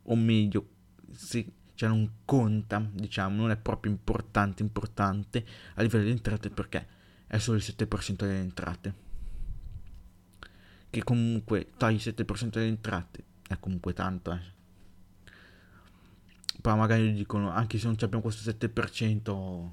o 0.07 0.17
meglio, 0.17 0.69
se 1.13 1.47
cioè 1.75 1.89
non 1.89 2.09
conta, 2.25 2.87
diciamo, 2.93 3.37
non 3.37 3.51
è 3.51 3.57
proprio 3.57 3.93
importante, 3.93 4.63
importante 4.63 5.45
a 5.75 5.83
livello 5.83 6.05
di 6.05 6.11
entrate 6.11 6.51
perché 6.51 6.87
è 7.27 7.39
solo 7.39 7.59
il 7.59 7.65
7% 7.67 8.15
delle 8.17 8.39
entrate. 8.39 8.95
Che 10.91 11.03
comunque 11.03 11.71
togli 11.77 11.95
il 11.95 12.15
7% 12.15 12.49
delle 12.49 12.67
entrate, 12.67 13.25
è 13.49 13.59
comunque 13.59 13.93
tanto, 13.93 14.33
eh. 14.33 14.53
Poi 16.61 16.77
magari 16.77 17.13
dicono, 17.13 17.51
anche 17.51 17.79
se 17.79 17.85
non 17.87 17.97
abbiamo 18.01 18.23
questo 18.23 18.51
7%, 18.51 19.71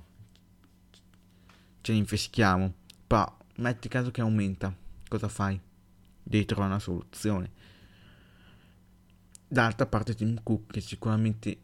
ce 1.80 1.92
ne 1.94 1.98
infeschiamo. 1.98 2.74
Però 3.08 3.38
metti 3.58 3.88
caso 3.88 4.12
che 4.12 4.20
aumenta, 4.20 4.76
cosa 5.08 5.30
fai? 5.30 5.58
Devi 6.22 6.44
trovare 6.46 6.70
una 6.70 6.80
soluzione. 6.80 7.52
D'altra 9.48 9.86
parte 9.86 10.16
Tim 10.16 10.42
Cook, 10.44 10.72
che 10.72 10.82
sicuramente 10.82 11.60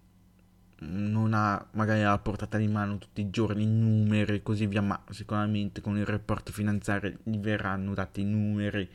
non 0.80 1.34
ha 1.34 1.66
magari 1.72 2.04
alla 2.04 2.20
portata 2.20 2.58
di 2.58 2.68
mano 2.68 2.98
tutti 2.98 3.22
i 3.22 3.30
giorni 3.30 3.64
i 3.64 3.68
numeri 3.68 4.36
e 4.36 4.44
così 4.44 4.68
via, 4.68 4.82
ma 4.82 5.02
sicuramente 5.10 5.82
con 5.82 5.98
il 5.98 6.06
report 6.06 6.52
finanziario 6.52 7.18
gli 7.24 7.38
verranno 7.38 7.94
dati 7.94 8.22
i 8.22 8.26
numeri 8.26 8.88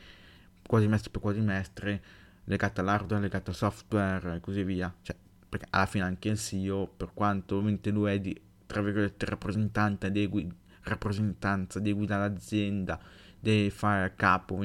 quadrimestre 0.65 1.11
per 1.11 1.21
quadrimestre 1.21 2.01
legati 2.45 2.79
all'hardware, 2.79 3.21
legati 3.21 3.49
al 3.49 3.55
software 3.55 4.35
e 4.35 4.39
così 4.39 4.63
via. 4.63 4.93
Cioè, 5.01 5.15
perché 5.49 5.67
alla 5.69 5.85
fine 5.85 6.05
anche 6.05 6.29
il 6.29 6.37
CEO, 6.37 6.87
per 6.87 7.11
quanto 7.13 7.55
ovviamente 7.55 7.89
lui 7.89 8.11
è 8.11 8.19
di, 8.19 8.39
tra 8.65 8.81
virgolette, 8.81 9.25
rappresentante 9.25 10.11
dei 10.11 10.27
gui- 10.27 10.51
rappresentanza, 10.83 11.79
deve 11.79 11.95
guidare 11.95 12.29
l'azienda, 12.29 12.99
deve 13.39 13.69
fare 13.69 14.13
capo 14.15 14.59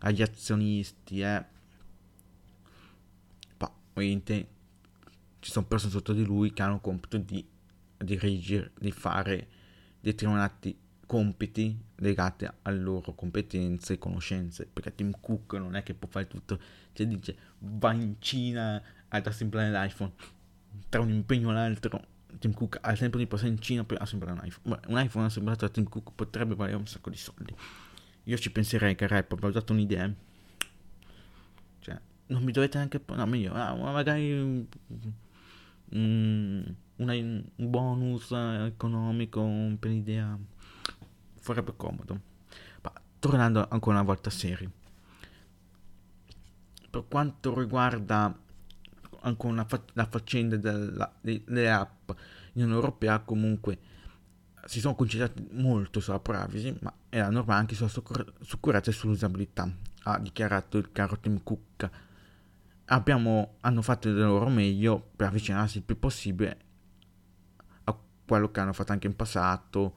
agli 0.00 0.22
azionisti, 0.22 1.20
eh. 1.20 1.44
Ovviamente 3.92 4.48
ci 5.40 5.50
sono 5.50 5.66
persone 5.66 5.92
sotto 5.92 6.12
di 6.12 6.24
lui 6.24 6.52
che 6.52 6.62
hanno 6.62 6.76
il 6.76 6.80
compito 6.80 7.16
di 7.18 7.44
dirigere, 7.96 8.72
di 8.78 8.92
fare 8.92 9.48
determinati 10.00 10.76
compiti 11.06 11.76
legati 11.96 12.46
alle 12.62 12.78
loro 12.78 13.14
competenze 13.14 13.94
e 13.94 13.98
conoscenze. 13.98 14.68
Perché 14.72 14.94
Tim 14.94 15.12
Cook 15.20 15.54
non 15.54 15.74
è 15.74 15.82
che 15.82 15.94
può 15.94 16.08
fare 16.08 16.26
tutto. 16.26 16.58
Cioè 16.92 17.06
dice 17.06 17.36
va 17.58 17.92
in 17.92 18.16
Cina 18.20 18.80
ad 19.08 19.26
assemblare 19.26 19.70
l'iPhone 19.70 20.12
tra 20.88 21.00
un 21.00 21.10
impegno 21.10 21.50
e 21.50 21.54
l'altro. 21.54 22.06
Tim 22.38 22.52
Cook 22.52 22.78
ha 22.80 22.92
il 22.92 22.98
tempo 22.98 23.18
di 23.18 23.26
passare 23.26 23.48
in 23.50 23.60
Cina 23.60 23.82
per 23.82 24.00
assemblare 24.00 24.38
un 24.38 24.46
iPhone. 24.46 24.76
Beh, 24.76 24.92
un 24.92 25.00
iPhone 25.00 25.26
assemblato 25.26 25.66
da 25.66 25.72
Tim 25.72 25.88
Cook 25.88 26.12
potrebbe 26.14 26.54
valere 26.54 26.76
un 26.76 26.86
sacco 26.86 27.10
di 27.10 27.16
soldi. 27.16 27.54
Io 28.24 28.38
ci 28.38 28.52
penserei 28.52 28.94
che 28.94 29.08
Rap 29.08 29.32
avevo 29.32 29.50
dato 29.50 29.72
un'idea. 29.72 30.12
Cioè 31.80 32.00
non 32.26 32.42
mi 32.44 32.52
dovete 32.52 32.76
neanche 32.76 33.02
no 33.04 33.26
meglio 33.26 33.52
ah, 33.52 33.74
magari 33.74 34.68
un, 35.90 36.74
una, 36.96 37.14
un 37.14 37.44
bonus 37.56 38.30
economico 38.32 39.42
per 39.78 39.90
l'idea 39.90 40.38
farebbe 41.40 41.74
comodo. 41.76 42.20
Ma 42.82 42.92
tornando 43.18 43.66
ancora 43.68 43.96
una 43.96 44.04
volta 44.04 44.28
a 44.28 44.32
serie. 44.32 44.70
Per 46.90 47.04
quanto 47.08 47.58
riguarda 47.58 48.36
ancora 49.22 49.64
fa- 49.64 49.82
la 49.92 50.06
faccenda 50.06 50.56
della, 50.56 51.12
delle 51.20 51.70
app 51.70 52.10
in 52.54 52.62
Unione 52.62 52.74
Europea, 52.74 53.20
comunque 53.20 53.78
si 54.64 54.80
sono 54.80 54.94
concentrati 54.94 55.48
molto 55.52 56.00
sulla 56.00 56.20
privacy, 56.20 56.76
ma 56.80 56.92
era 57.08 57.30
normale 57.30 57.60
anche 57.60 57.74
sulla 57.74 57.88
sicurezza 58.40 58.90
e 58.90 58.92
sull'usabilità, 58.92 59.70
ha 60.04 60.18
dichiarato 60.18 60.78
il 60.78 60.92
caro 60.92 61.18
Tim 61.18 61.42
Cook 61.42 61.90
abbiamo, 62.92 63.56
hanno 63.60 63.82
fatto 63.82 64.12
del 64.12 64.24
loro 64.24 64.48
meglio 64.48 65.10
per 65.16 65.28
avvicinarsi 65.28 65.78
il 65.78 65.84
più 65.84 65.98
possibile 65.98 66.58
a 67.84 67.96
quello 68.24 68.50
che 68.50 68.60
hanno 68.60 68.72
fatto 68.72 68.92
anche 68.92 69.06
in 69.06 69.16
passato 69.16 69.94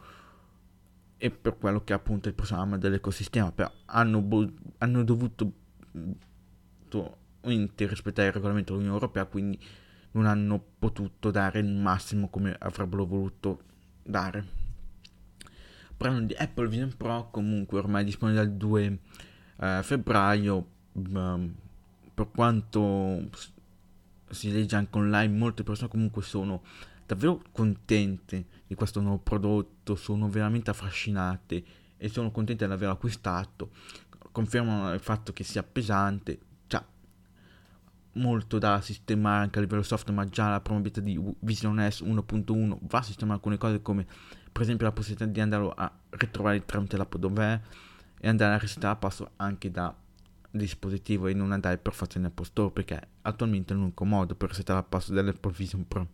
e 1.17 1.31
per 1.31 1.57
quello 1.57 1.83
che 1.83 1.93
è 1.93 1.95
appunto 1.95 2.27
il 2.27 2.35
programma 2.35 2.77
dell'ecosistema, 2.77 3.51
però 3.51 3.71
hanno, 3.85 4.21
bo- 4.21 4.51
hanno 4.79 5.03
dovuto 5.03 5.51
to- 6.89 7.17
rispettare 7.41 8.27
il 8.27 8.33
regolamento 8.33 8.73
dell'Unione 8.73 8.99
Europea, 8.99 9.25
quindi 9.25 9.59
non 10.11 10.25
hanno 10.25 10.63
potuto 10.77 11.31
dare 11.31 11.59
il 11.59 11.67
massimo 11.67 12.29
come 12.29 12.55
avrebbero 12.59 13.05
voluto 13.05 13.63
dare. 14.03 14.61
Parlando 15.97 16.27
di 16.27 16.35
Apple 16.35 16.67
Vision 16.67 16.93
Pro, 16.95 17.29
comunque 17.31 17.79
ormai 17.79 18.03
disponibile 18.03 18.45
dal 18.45 18.55
2 18.55 18.99
eh, 19.59 19.79
febbraio, 19.81 20.67
um, 20.91 21.55
per 22.13 22.29
quanto 22.31 23.29
si 24.29 24.51
legge 24.51 24.75
anche 24.75 24.97
online, 24.97 25.35
molte 25.35 25.63
persone 25.63 25.89
comunque 25.89 26.21
sono 26.21 26.61
davvero 27.05 27.41
contente 27.51 28.45
di 28.67 28.75
questo 28.75 29.01
nuovo 29.01 29.19
prodotto, 29.19 29.95
sono 29.95 30.29
veramente 30.29 30.69
affascinate 30.69 31.63
e 31.97 32.09
sono 32.09 32.31
contente 32.31 32.65
di 32.65 32.71
averlo 32.71 32.93
acquistato. 32.93 33.71
Confermano 34.31 34.93
il 34.93 34.99
fatto 34.99 35.31
che 35.31 35.43
sia 35.43 35.63
pesante, 35.63 36.39
cioè, 36.67 36.83
molto 38.13 38.57
da 38.57 38.81
sistemare 38.81 39.43
anche 39.43 39.59
a 39.59 39.61
livello 39.61 39.83
software, 39.83 40.17
ma 40.17 40.27
già 40.27 40.49
la 40.49 40.61
prima 40.61 40.79
beta 40.79 41.01
di 41.01 41.19
Vision 41.39 41.87
S 41.89 42.01
1.1 42.01 42.77
va 42.81 42.97
a 42.97 43.03
sistemare 43.03 43.37
alcune 43.37 43.57
cose 43.57 43.81
come 43.81 44.05
per 44.51 44.61
esempio 44.61 44.85
la 44.85 44.91
possibilità 44.91 45.25
di 45.25 45.39
andare 45.39 45.71
a 45.75 45.91
ritrovare 46.11 46.63
tramite 46.63 46.95
l'app 46.95 47.15
dov'è 47.15 47.59
e 48.19 48.27
andare 48.27 48.53
a 48.53 48.57
resettare 48.57 48.97
passo 48.97 49.31
anche 49.37 49.71
da 49.71 49.95
dispositivo 50.53 51.27
e 51.27 51.33
non 51.33 51.51
andare 51.51 51.77
per 51.77 51.93
forza 51.93 52.19
in 52.19 52.25
Apple 52.25 52.45
Store 52.45 52.71
perché 52.71 53.01
attualmente 53.21 53.73
è 53.73 53.75
l'unico 53.75 54.05
modo 54.05 54.35
per 54.35 54.49
resettare 54.49 54.79
a 54.79 54.83
passo 54.83 55.13
dell'Apple 55.13 55.51
Vision 55.51 55.87
Pro. 55.87 56.07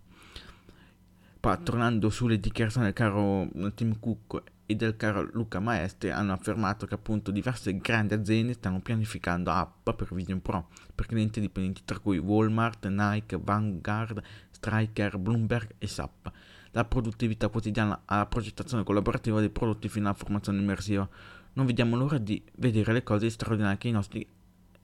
Poi 1.39 1.57
tornando 1.63 2.09
sulle 2.09 2.39
dichiarazioni 2.39 2.87
del 2.87 2.95
caro 2.95 3.49
Tim 3.73 3.99
Cook 3.99 4.43
e 4.65 4.75
del 4.75 4.95
caro 4.97 5.29
Luca 5.33 5.59
Maestri 5.59 6.09
hanno 6.09 6.33
affermato 6.33 6.85
che 6.85 6.95
appunto 6.95 7.31
diverse 7.31 7.77
grandi 7.77 8.13
aziende 8.13 8.53
stanno 8.53 8.81
pianificando 8.81 9.49
app 9.51 9.89
per 9.89 10.13
Vision 10.13 10.41
Pro 10.41 10.69
per 10.93 11.05
clienti 11.05 11.39
dipendenti 11.39 11.81
tra 11.85 11.99
cui 11.99 12.17
Walmart, 12.17 12.87
Nike, 12.87 13.39
Vanguard, 13.41 14.21
Striker, 14.51 15.17
Bloomberg 15.17 15.75
e 15.77 15.87
SAP 15.87 16.31
dalla 16.71 16.85
produttività 16.85 17.47
quotidiana 17.47 18.01
alla 18.05 18.25
progettazione 18.25 18.83
collaborativa 18.83 19.39
dei 19.39 19.49
prodotti 19.49 19.89
fino 19.89 20.07
alla 20.07 20.17
formazione 20.17 20.59
immersiva. 20.59 21.07
Non 21.53 21.65
vediamo 21.65 21.95
l'ora 21.95 22.17
di 22.17 22.41
vedere 22.57 22.93
le 22.93 23.03
cose 23.03 23.29
straordinarie 23.29 23.77
che 23.77 23.87
i 23.87 23.91
nostri 23.91 24.27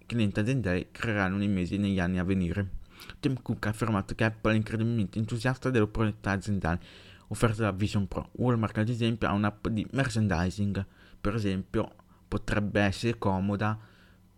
clienti 0.05 0.39
aziendali 0.39 0.89
creeranno 0.91 1.37
nei 1.37 1.47
mesi 1.47 1.75
e 1.75 1.77
negli 1.77 1.99
anni 1.99 2.19
a 2.19 2.23
venire. 2.23 2.83
Tim 3.19 3.41
Cook 3.41 3.65
ha 3.65 3.69
affermato 3.69 4.15
che 4.15 4.23
Apple 4.23 4.53
è 4.53 4.55
incredibilmente 4.55 5.19
entusiasta 5.19 5.69
delle 5.69 5.83
opportunità 5.83 6.31
aziendali 6.31 6.79
offerte 7.27 7.61
da 7.61 7.71
Vision 7.71 8.07
Pro. 8.07 8.29
Walmart, 8.33 8.77
ad 8.77 8.89
esempio, 8.89 9.27
ha 9.27 9.33
un'app 9.33 9.67
di 9.67 9.85
merchandising, 9.91 10.85
per 11.19 11.35
esempio, 11.35 11.95
potrebbe 12.27 12.81
essere 12.81 13.17
comoda 13.17 13.77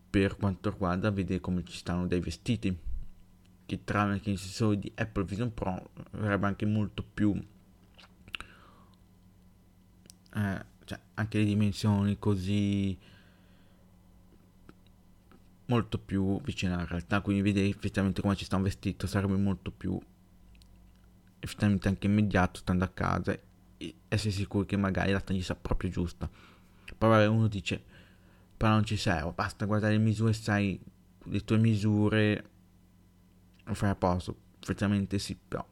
per 0.09 0.37
quanto 0.37 0.69
riguarda 0.69 1.09
vedere 1.11 1.39
come 1.39 1.63
ci 1.63 1.77
stanno 1.77 2.07
dei 2.07 2.19
vestiti 2.19 2.77
che 3.65 3.83
tramite 3.83 4.31
i 4.31 4.37
sensori 4.37 4.79
di 4.79 4.91
Apple 4.95 5.25
Vision 5.25 5.53
Pro 5.53 5.89
verrebbe 6.11 6.47
anche 6.47 6.65
molto 6.65 7.03
più 7.03 7.35
eh, 10.33 10.65
cioè 10.87 10.97
anche 11.15 11.37
le 11.37 11.43
dimensioni 11.43 12.17
così 12.17 12.97
molto 15.65 15.99
più 15.99 16.41
vicine 16.41 16.73
alla 16.73 16.85
realtà. 16.85 17.19
Quindi 17.19 17.41
vedere 17.41 17.67
effettivamente 17.67 18.21
come 18.21 18.35
ci 18.35 18.45
sta 18.45 18.55
un 18.55 18.63
vestito 18.63 19.05
sarebbe 19.05 19.35
molto 19.35 19.69
più 19.69 19.99
effettivamente 21.39 21.87
anche 21.89 22.07
immediato 22.07 22.59
stando 22.59 22.85
a 22.85 22.87
casa 22.87 23.37
e 23.77 23.95
essere 24.07 24.31
sicuri 24.31 24.65
che 24.65 24.77
magari 24.77 25.11
la 25.11 25.19
taglia 25.19 25.43
sia 25.43 25.55
proprio 25.55 25.89
giusta. 25.89 26.29
Poi 26.97 27.27
uno 27.27 27.47
dice 27.47 27.83
però 28.55 28.71
non 28.71 28.85
ci 28.85 28.95
serve 28.95 29.33
basta 29.35 29.65
guardare 29.65 29.93
le 29.93 29.99
misure 29.99 30.31
sai 30.33 30.79
le 31.25 31.43
tue 31.43 31.57
misure 31.57 32.49
lo 33.65 33.73
fai 33.73 33.89
a 33.89 33.95
posto, 33.95 34.35
effettivamente 34.61 35.19
sì, 35.19 35.35
però 35.35 35.65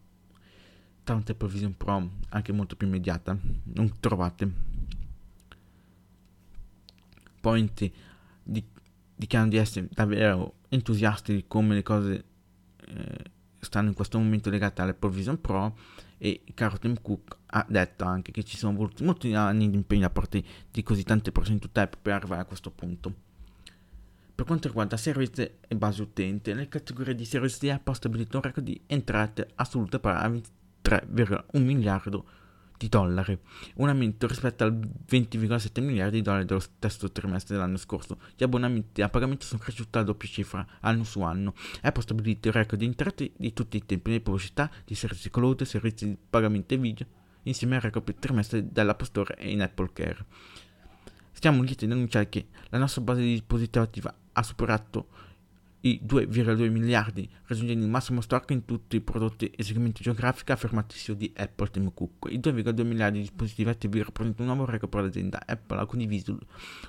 tante 1.05 1.31
Apple 1.31 1.47
Vision 1.47 1.77
Pro 1.77 2.09
anche 2.29 2.51
molto 2.51 2.75
più 2.75 2.87
immediata, 2.87 3.37
non 3.73 3.99
trovate. 4.01 4.73
Point 7.45 7.91
di, 8.41 8.65
dichiarano 9.15 9.51
di 9.51 9.57
essere 9.57 9.87
davvero 9.91 10.55
entusiasti 10.69 11.35
di 11.35 11.45
come 11.47 11.75
le 11.75 11.83
cose 11.83 12.23
eh, 12.87 13.23
stanno 13.59 13.89
in 13.89 13.93
questo 13.93 14.17
momento 14.17 14.49
legate 14.49 14.81
all'Apple 14.81 15.11
Vision 15.11 15.39
Pro 15.39 15.77
e 16.17 16.41
caro 16.55 16.79
Tim 16.79 16.99
Cook 16.99 17.37
ha 17.45 17.63
detto 17.69 18.03
anche 18.03 18.31
che 18.31 18.43
ci 18.43 18.57
sono 18.57 18.75
voluti 18.75 19.03
molti 19.03 19.31
anni 19.35 19.69
di 19.69 19.75
impegno 19.75 20.01
da 20.01 20.09
parte 20.09 20.43
di 20.71 20.81
così 20.81 21.03
tante 21.03 21.31
persone 21.31 21.59
in 21.61 21.69
per 21.69 22.13
arrivare 22.13 22.41
a 22.41 22.45
questo 22.45 22.71
punto. 22.71 23.13
Per 24.33 24.43
quanto 24.43 24.67
riguarda 24.67 24.97
servizi 24.97 25.47
e 25.67 25.75
base 25.75 26.01
utente, 26.01 26.51
nelle 26.51 26.67
categorie 26.67 27.13
di 27.13 27.25
servizi 27.25 27.59
di 27.59 27.69
Apple 27.69 27.93
ha 27.93 27.95
stabilito 27.95 28.37
un 28.37 28.43
record 28.43 28.65
di 28.65 28.81
entrate 28.87 29.49
assolute 29.53 29.99
per 29.99 30.15
a 30.15 30.27
23,1 30.27 31.61
miliardo 31.61 32.25
di 32.27 32.44
dollari, 32.77 33.37
un 33.75 33.89
aumento 33.89 34.27
rispetto 34.27 34.63
al 34.63 34.77
20,7 34.77 35.81
miliardi 35.81 36.17
di 36.17 36.21
dollari 36.21 36.45
dello 36.45 36.59
stesso 36.59 37.11
trimestre 37.11 37.55
dell'anno 37.55 37.77
scorso. 37.77 38.19
Gli 38.35 38.43
abbonamenti 38.43 39.01
a 39.01 39.09
pagamento 39.09 39.45
sono 39.45 39.61
cresciuti 39.61 39.97
a 39.97 40.03
doppia 40.03 40.29
cifra 40.29 40.65
anno 40.81 41.03
su 41.03 41.21
anno. 41.21 41.53
Apple 41.81 41.99
ha 41.99 42.01
stabilito 42.01 42.47
il 42.47 42.53
record 42.53 42.79
di 42.79 42.85
entrate 42.85 43.31
di 43.35 43.53
tutti 43.53 43.77
i 43.77 43.85
tempi 43.85 44.11
di 44.11 44.19
pubblicità, 44.19 44.69
di 44.83 44.95
servizi 44.95 45.29
cloud, 45.29 45.63
servizi 45.63 46.05
di 46.07 46.17
pagamento 46.29 46.73
e 46.73 46.77
video, 46.77 47.07
insieme 47.43 47.75
al 47.75 47.81
record 47.81 48.05
per 48.05 48.15
trimestre 48.15 48.71
dell'App 48.71 49.01
Store 49.03 49.35
e 49.37 49.51
in 49.51 49.61
Apple 49.61 49.89
Care. 49.93 50.25
Stiamo 51.31 51.61
lieti 51.63 51.85
di 51.85 51.91
annunciare 51.91 52.29
che 52.29 52.47
la 52.69 52.77
nostra 52.77 53.01
base 53.01 53.21
di 53.21 53.31
dispositivi 53.31 53.83
attiva 53.83 54.15
ha 54.33 54.43
superato 54.43 55.07
i 55.85 56.01
2,2 56.03 56.71
miliardi, 56.71 57.29
raggiungendo 57.45 57.85
il 57.85 57.91
massimo 57.91 58.19
stock 58.19 58.49
in 58.49 58.65
tutti 58.65 58.95
i 58.95 59.01
prodotti 59.01 59.45
e 59.45 59.61
segmenti 59.61 60.01
geografici 60.01 60.51
affermati 60.51 60.97
CEO 60.97 61.13
di 61.13 61.31
Apple 61.35 61.69
Tim 61.69 61.93
Cook. 61.93 62.31
I 62.31 62.39
2,2 62.39 62.83
miliardi 62.83 63.19
di 63.19 63.25
dispositivi 63.25 63.69
attivi 63.69 64.01
rappresentano 64.01 64.49
un 64.49 64.57
nuovo 64.57 64.71
record 64.71 64.91
per 64.91 65.03
l'azienda. 65.03 65.43
Apple 65.45 65.77
ha 65.77 65.85
condiviso 65.85 66.39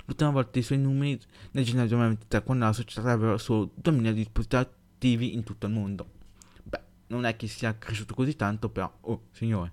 l'ultima 0.07 0.31
volta 0.31 0.59
i 0.59 0.63
suoi 0.63 0.79
numeri 0.79 1.21
nel 1.51 1.65
gennaio 1.65 1.89
2023, 1.89 2.43
quando 2.43 2.65
la 2.65 2.73
società 2.73 3.13
aveva 3.13 3.37
solo 3.37 3.71
2 3.75 3.93
miliardi 3.93 4.21
di 4.21 4.25
dispositivi 4.25 4.63
attivi 4.63 5.35
in 5.35 5.45
tutto 5.45 5.67
il 5.67 5.73
mondo. 5.73 6.11
Beh, 6.63 6.81
non 7.09 7.27
è 7.27 7.37
che 7.37 7.49
sia 7.49 7.77
cresciuto 7.77 8.15
così 8.15 8.35
tanto, 8.35 8.71
però, 8.71 8.91
oh, 9.03 9.25
signore, 9.33 9.73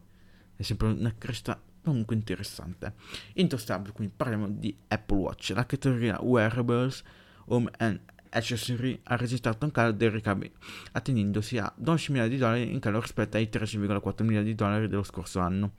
è 0.57 0.63
sempre 0.63 0.89
una 0.89 1.15
crescita 1.17 1.57
comunque 1.81 2.13
interessante. 2.13 2.93
Intossabile, 3.35 3.93
quindi 3.93 4.13
parliamo 4.13 4.49
di 4.49 4.75
Apple 4.89 5.17
Watch, 5.17 5.53
la 5.55 5.65
categoria 5.65 6.21
wearables 6.21 7.03
Home 7.47 7.69
and 7.77 7.99
Accessory 8.35 8.99
ha 9.03 9.15
registrato 9.15 9.65
un 9.65 9.71
calo 9.71 9.91
dei 9.91 10.09
ricavi, 10.09 10.51
attenendosi 10.93 11.57
a 11.59 11.71
12 11.75 12.11
miliardi 12.11 12.33
di 12.33 12.39
dollari 12.39 12.71
in 12.73 12.79
calo 12.79 12.99
rispetto 12.99 13.37
ai 13.37 13.47
13,4 13.51 14.23
miliardi 14.23 14.49
di 14.49 14.55
dollari 14.55 14.87
dello 14.87 15.03
scorso 15.03 15.39
anno. 15.39 15.73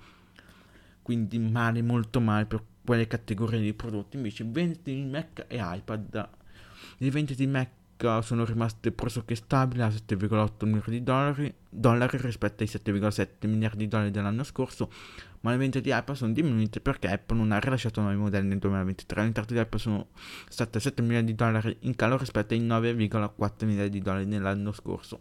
Quindi 1.03 1.39
male, 1.39 1.83
molto 1.83 2.21
male 2.21 2.47
per 2.47 2.63
quelle 2.85 3.07
categorie 3.07 3.61
di 3.61 3.75
prodotti. 3.75 4.17
Invece 4.17 4.45
vendite 4.45 4.93
di 4.93 5.05
Mac 5.05 5.45
e 5.49 5.59
iPad. 5.61 6.29
Le 6.99 7.11
vendite 7.11 7.35
di 7.35 7.47
Mac 7.47 7.69
sono 8.21 8.45
rimaste 8.45 8.93
pressoché 8.93 9.35
stabili 9.35 9.83
a 9.83 9.89
7,8 9.89 10.65
miliardi 10.67 10.91
di 10.91 11.03
dollari, 11.03 11.55
dollari 11.69 12.19
rispetto 12.19 12.63
ai 12.63 12.69
7,7 12.69 13.47
miliardi 13.47 13.79
di 13.79 13.89
dollari 13.89 14.11
dell'anno 14.11 14.45
scorso, 14.45 14.91
ma 15.41 15.51
le 15.51 15.57
vendite 15.57 15.81
di 15.81 15.93
Apple 15.93 16.15
sono 16.15 16.33
diminuite 16.33 16.81
perché 16.81 17.09
Apple 17.09 17.37
non 17.37 17.53
ha 17.53 17.59
rilasciato 17.59 18.01
nuovi 18.01 18.17
modelli 18.17 18.49
nel 18.49 18.59
2023. 18.59 19.21
Le 19.21 19.27
entrate 19.27 19.55
di 19.55 19.61
Apple 19.61 19.79
sono 19.79 20.09
state 20.49 20.81
7 20.81 21.03
miliardi 21.03 21.33
di 21.33 21.37
dollari 21.37 21.77
in 21.81 21.95
calo 21.95 22.17
rispetto 22.17 22.55
ai 22.55 22.61
9,4 22.61 23.65
miliardi 23.65 23.99
di 23.99 24.01
dollari 24.01 24.27
nell'anno 24.27 24.73
scorso. 24.73 25.21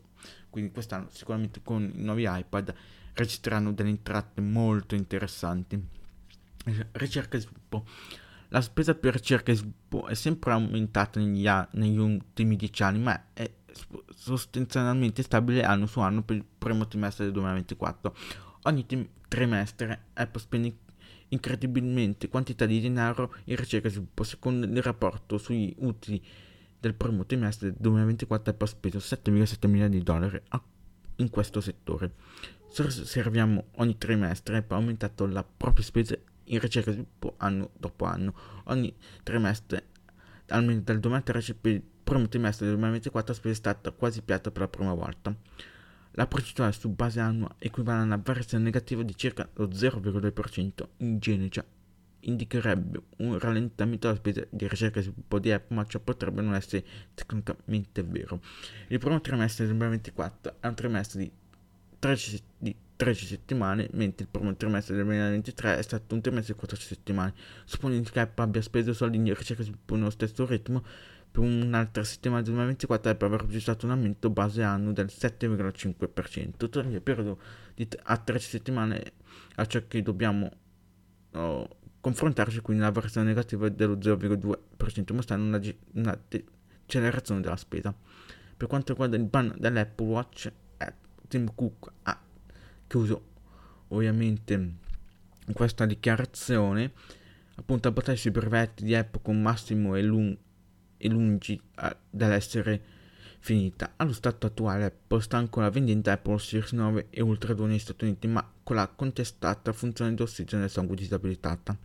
Quindi 0.50 0.72
quest'anno 0.72 1.08
sicuramente 1.12 1.62
con 1.64 1.92
i 1.94 2.04
nuovi 2.04 2.26
iPad 2.28 2.74
registreranno 3.14 3.72
delle 3.74 3.90
entrate 3.90 4.42
molto 4.42 4.96
interessanti. 4.96 5.82
Ricerca 6.94 7.38
e 7.38 7.40
sviluppo. 7.40 7.86
La 8.54 8.62
spesa 8.62 8.94
per 8.94 9.14
ricerca 9.14 9.52
e 9.52 9.56
sviluppo 9.56 10.06
è 10.06 10.14
sempre 10.14 10.52
aumentata 10.52 11.20
negli, 11.20 11.48
a- 11.48 11.68
negli 11.72 11.98
ultimi 11.98 12.56
dieci 12.56 12.84
anni, 12.84 13.00
ma 13.00 13.34
è 13.34 13.52
sostanzialmente 14.16 15.24
stabile 15.24 15.64
anno 15.64 15.88
su 15.88 16.00
anno 16.02 16.22
per 16.22 16.36
il 16.36 16.46
primo 16.60 16.88
trimestre 16.88 17.24
del 17.24 17.34
2024. 17.34 18.16
Ogni 18.66 18.86
tim- 18.86 19.10
trimestre 19.28 20.04
Apple 20.14 20.40
spende 20.40 20.78
incredibilmente 21.30 22.30
quantità 22.30 22.68
di 22.68 22.80
denaro 22.80 23.34
in 23.46 23.56
ricerca 23.56 23.88
e 23.88 23.90
sviluppo. 23.90 24.24
Secondo 24.24 24.68
il 24.68 24.84
rapporto 24.84 25.40
sugli 25.40 25.74
utili 25.80 26.24
del 26.80 26.94
primo 26.94 27.26
trimestre 27.26 27.72
del 27.72 27.78
2024 27.80 28.52
Apple 28.52 28.68
ha 28.68 28.70
speso 28.70 28.98
7,7 29.00 29.68
miliardi 29.68 29.98
di 29.98 30.04
dollari 30.04 30.40
in 31.16 31.30
questo 31.32 31.60
settore. 31.60 32.14
Se 32.70 32.84
osserviamo 32.84 33.66
ogni 33.78 33.98
trimestre 33.98 34.58
Apple 34.58 34.76
ha 34.76 34.80
aumentato 34.80 35.26
la 35.26 35.44
propria 35.44 35.84
spesa 35.84 36.16
in 36.46 36.60
ricerca 36.60 36.90
e 36.90 36.94
sviluppo 36.94 37.36
anno 37.38 37.72
dopo 37.78 38.06
anno. 38.06 38.34
Ogni 38.66 38.96
trimestre, 39.24 39.88
almeno 40.48 40.82
dal 40.82 41.00
2013 41.00 41.56
per 41.56 41.72
il 41.72 41.84
primo 42.04 42.28
trimestre 42.28 42.66
del 42.66 42.76
2024, 42.76 43.34
la 43.34 43.38
spesa 43.38 43.54
è 43.54 43.58
stata 43.58 43.92
quasi 43.92 44.22
piatta 44.22 44.52
per 44.52 44.62
la 44.62 44.68
prima 44.68 44.94
volta. 44.94 45.36
La 46.12 46.28
percentuale 46.28 46.72
su 46.74 46.90
base 46.90 47.20
annua 47.20 47.56
equivale 47.58 48.02
a 48.02 48.04
una 48.04 48.22
variazione 48.24 48.64
negativa 48.64 49.02
di 49.02 49.16
circa 49.16 49.50
lo 49.54 49.68
0,2%. 49.68 50.88
In 50.98 51.18
genere 51.20 51.50
già 51.50 51.66
indicherebbe 52.26 53.02
un 53.18 53.38
rallentamento 53.40 54.08
della 54.08 54.20
spesa 54.20 54.46
di 54.50 54.68
ricerca 54.68 55.00
e 55.00 55.04
sviluppo 55.04 55.40
di 55.40 55.52
Apple, 55.52 55.76
ma 55.76 55.86
ciò 55.86 56.00
potrebbe 56.00 56.42
non 56.42 56.56
essere 56.56 56.86
tecnicamente 57.14 58.04
vero. 58.04 58.42
Il 58.88 59.00
primo 59.00 59.20
trimestre 59.22 59.66
del 59.66 59.76
2024 59.78 60.56
è 60.60 60.68
un 60.68 60.76
trimestre 60.76 61.20
di 61.20 61.32
13, 62.00 62.44
di 62.58 62.76
13 63.04 63.26
settimane, 63.26 63.90
mentre 63.92 64.24
il 64.24 64.30
primo 64.32 64.56
trimestre 64.56 64.96
del 64.96 65.04
2023 65.04 65.78
è 65.78 65.82
stato 65.82 66.16
un 66.16 66.22
trimestre 66.22 66.54
di 66.54 66.60
14 66.60 66.88
settimane. 66.88 67.34
Supponendo 67.66 68.10
che 68.10 68.22
Apple 68.22 68.46
abbia 68.46 68.62
speso 68.62 68.94
soldi 68.94 69.18
in 69.18 69.34
ricerca 69.34 69.64
nello 69.88 70.10
stesso 70.10 70.46
ritmo, 70.46 70.82
per 71.30 71.44
un'altra 71.44 72.04
settimana 72.06 72.42
del 72.42 72.54
2024 72.54 73.12
Apple 73.12 73.28
avrà 73.28 73.44
registrato 73.44 73.86
un 73.86 73.92
aumento 73.92 74.30
base 74.30 74.64
annuo 74.64 74.94
del 74.94 75.08
7,5%. 75.08 76.52
Tuttavia 76.56 76.96
il 76.96 77.02
periodo 77.02 77.42
di 77.74 77.90
t- 77.90 78.00
a 78.04 78.18
13 78.18 78.50
settimane 78.50 79.12
a 79.56 79.66
ciò 79.66 79.82
che 79.86 80.02
dobbiamo 80.02 80.50
oh, 81.32 81.68
confrontarci, 82.00 82.62
quindi 82.62 82.84
la 82.84 82.92
variazione 82.92 83.28
negativa 83.28 83.68
è 83.68 83.72
dello 83.72 83.96
0,2%, 83.96 85.14
mostrando 85.14 85.58
una, 85.58 85.62
una 85.96 86.18
decelerazione 86.30 87.42
della 87.42 87.58
spesa. 87.58 87.94
Per 88.56 88.68
quanto 88.68 88.94
riguarda 88.94 89.18
il 89.18 89.26
ban 89.26 89.54
dell'Apple 89.58 90.06
Watch, 90.06 90.52
eh, 90.78 90.94
Tim 91.28 91.54
Cook 91.54 91.92
ha 92.04 92.23
chiuso 92.88 93.32
ovviamente 93.90 94.76
questa 95.54 95.86
dichiarazione 95.86 96.92
appunto 97.56 97.92
battaglia 97.92 98.18
sui 98.18 98.32
brevetti 98.32 98.84
di 98.84 98.96
Apple 98.96 99.22
con 99.22 99.42
Massimo 99.42 99.96
e, 99.96 100.02
lung- 100.02 100.38
e 100.98 101.10
lungi 101.10 101.60
eh, 101.82 101.98
dall'essere 102.10 102.82
finita. 103.40 103.94
Allo 103.98 104.14
stato 104.14 104.48
attuale 104.48 104.86
Apple 104.86 105.22
sta 105.22 105.38
ancora 105.38 105.70
vendendo 105.70 106.10
Apple 106.10 106.40
Series 106.40 106.72
9 106.72 107.08
e 107.10 107.22
Ultra 107.22 107.54
2 107.54 107.68
negli 107.68 107.80
Stati 107.80 108.06
Uniti, 108.06 108.28
ma 108.28 108.50
con 108.64 108.78
la 108.78 108.88
contestata 108.88 109.74
funzione 109.74 110.14
di 110.14 110.22
ossigeno 110.22 110.62
del 110.62 110.72
sangue 110.72 110.96
disabilitata. 110.96 111.78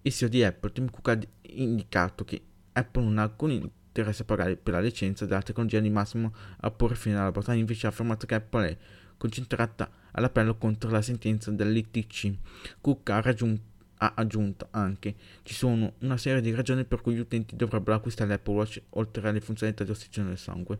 Il 0.00 0.12
CEO 0.12 0.28
di 0.28 0.42
Apple, 0.42 0.72
Tim 0.72 0.90
Cook, 0.90 1.08
ha 1.08 1.18
indicato 1.42 2.24
che 2.24 2.42
Apple 2.72 3.02
non 3.04 3.18
ha 3.18 3.22
alcun 3.22 3.50
interesse 3.50 4.22
a 4.22 4.24
pagare 4.24 4.56
per 4.56 4.72
la 4.72 4.80
licenza 4.80 5.26
della 5.26 5.42
tecnologia 5.42 5.80
di 5.80 5.90
Massimo 5.90 6.32
a 6.60 6.70
porre 6.70 6.94
fine 6.94 7.16
alla 7.16 7.30
battaglia, 7.30 7.60
invece 7.60 7.86
ha 7.86 7.90
affermato 7.90 8.24
che 8.24 8.34
Apple 8.34 8.68
è 8.68 8.76
concentrata 9.22 9.88
all'appello 10.12 10.56
contro 10.56 10.90
la 10.90 11.00
sentenza 11.00 11.52
dell'ITC. 11.52 12.34
Cook 12.80 13.10
ha 13.10 13.20
raggiunto 13.20 13.70
ha 14.02 14.14
aggiunto 14.16 14.66
anche 14.72 15.14
ci 15.44 15.54
sono 15.54 15.92
una 16.00 16.16
serie 16.16 16.40
di 16.40 16.52
ragioni 16.52 16.84
per 16.84 17.00
cui 17.00 17.14
gli 17.14 17.20
utenti 17.20 17.54
dovrebbero 17.54 17.98
acquistare 17.98 18.30
l'Apple 18.30 18.54
Watch 18.54 18.82
oltre 18.90 19.28
alle 19.28 19.40
funzionalità 19.40 19.84
di 19.84 19.92
ossigeno 19.92 20.26
del 20.26 20.38
sangue. 20.38 20.78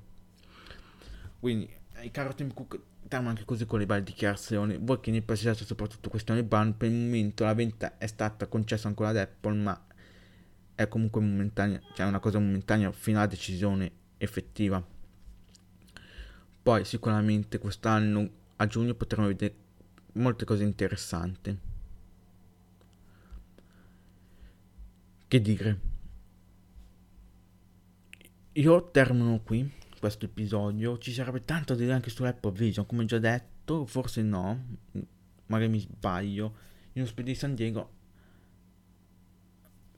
Quindi, 1.38 1.70
eh, 1.94 2.10
caro 2.10 2.34
Tim 2.34 2.52
Cook, 2.52 2.80
stiamo 3.04 3.28
anche 3.28 3.44
così 3.44 3.64
con 3.64 3.78
le 3.78 3.86
varie 3.86 4.02
dichiarazioni. 4.02 4.76
Voi 4.80 4.98
che 4.98 5.12
ne 5.12 5.22
pensate 5.22 5.64
soprattutto 5.64 6.10
questione 6.10 6.42
ban, 6.42 6.76
per 6.76 6.88
il 6.88 6.96
momento 6.96 7.44
la 7.44 7.54
vendita 7.54 7.96
è 7.96 8.08
stata 8.08 8.48
concessa 8.48 8.88
ancora 8.88 9.10
ad 9.10 9.18
Apple, 9.18 9.54
ma 9.54 9.86
è 10.74 10.88
comunque 10.88 11.20
momentanea, 11.20 11.80
cioè 11.94 12.06
una 12.06 12.18
cosa 12.18 12.40
momentanea 12.40 12.90
fino 12.90 13.18
alla 13.18 13.28
decisione 13.28 13.88
effettiva. 14.18 14.84
Poi 16.62 16.84
sicuramente 16.84 17.58
quest'anno 17.58 18.30
a 18.56 18.66
giugno 18.66 18.94
potremo 18.94 19.26
vedere 19.26 19.54
molte 20.12 20.44
cose 20.44 20.62
interessanti. 20.62 21.58
Che 25.26 25.40
dire? 25.40 25.80
Io 28.52 28.90
termino 28.90 29.40
qui 29.40 29.68
questo 29.98 30.26
episodio. 30.26 30.98
Ci 30.98 31.12
sarebbe 31.12 31.44
tanto 31.44 31.72
da 31.72 31.80
dire 31.80 31.94
anche 31.94 32.10
su 32.10 32.22
Apple 32.22 32.52
Vision, 32.52 32.86
come 32.86 33.06
già 33.06 33.18
detto, 33.18 33.86
forse 33.86 34.22
no, 34.22 34.76
magari 35.46 35.70
mi 35.70 35.80
sbaglio. 35.80 36.54
In 36.92 37.02
ospedale 37.02 37.32
di 37.32 37.38
San 37.38 37.54
Diego, 37.54 37.90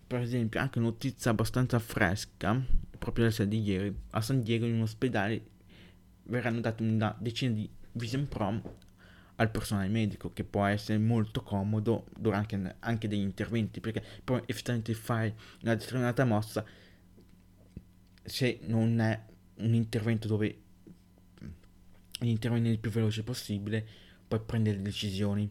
per 0.06 0.20
esempio, 0.20 0.60
anche 0.60 0.78
notizia 0.78 1.30
abbastanza 1.32 1.78
fresca, 1.78 2.58
proprio 2.96 3.24
la 3.24 3.30
sera 3.30 3.48
di 3.48 3.60
ieri, 3.60 3.94
a 4.10 4.20
San 4.20 4.42
Diego 4.42 4.66
in 4.66 4.74
un 4.74 4.82
ospedale 4.82 5.50
verranno 6.24 6.60
date 6.60 6.82
una 6.82 7.14
decina 7.18 7.54
di 7.54 7.68
Vision 7.92 8.28
Pro 8.28 8.82
al 9.36 9.50
personale 9.50 9.88
medico 9.88 10.32
che 10.32 10.44
può 10.44 10.64
essere 10.64 10.98
molto 10.98 11.42
comodo 11.42 12.06
durante 12.16 12.76
anche 12.80 13.08
degli 13.08 13.20
interventi 13.20 13.80
perché 13.80 14.02
poi 14.22 14.40
effettivamente 14.46 14.94
fare 14.94 15.34
una 15.62 15.74
determinata 15.74 16.24
mossa 16.24 16.64
se 18.22 18.60
non 18.62 19.00
è 19.00 19.20
un 19.56 19.74
intervento 19.74 20.28
dove 20.28 20.58
intervenire 22.20 22.72
il 22.72 22.78
più 22.78 22.90
veloce 22.90 23.22
possibile 23.22 23.86
poi 24.26 24.40
prendere 24.40 24.80
decisioni. 24.80 25.50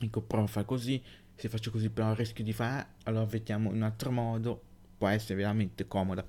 Ecco 0.00 0.22
provo 0.22 0.44
a 0.44 0.48
fare 0.48 0.66
così 0.66 1.02
se 1.36 1.48
faccio 1.48 1.70
così 1.70 1.88
però 1.88 2.14
rischio 2.14 2.44
di 2.44 2.52
fare 2.52 2.94
allora 3.04 3.24
vediamo 3.24 3.70
in 3.70 3.76
un 3.76 3.82
altro 3.82 4.10
modo 4.10 4.62
può 4.98 5.08
essere 5.08 5.36
veramente 5.36 5.86
comoda. 5.86 6.24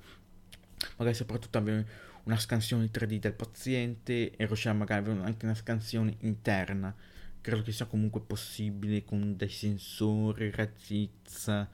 Magari 0.98 1.16
soprattutto 1.16 1.58
avere 1.58 1.86
una 2.26 2.38
scansione 2.38 2.90
3D 2.90 3.18
del 3.18 3.34
paziente 3.34 4.30
e 4.30 4.46
riuscire 4.46 4.74
magari 4.74 5.10
anche 5.10 5.46
una 5.46 5.54
scansione 5.54 6.16
interna. 6.20 6.94
Credo 7.40 7.62
che 7.62 7.72
sia 7.72 7.86
comunque 7.86 8.20
possibile 8.20 9.04
con 9.04 9.36
dei 9.36 9.48
sensori, 9.48 10.50
razizza. 10.50 11.68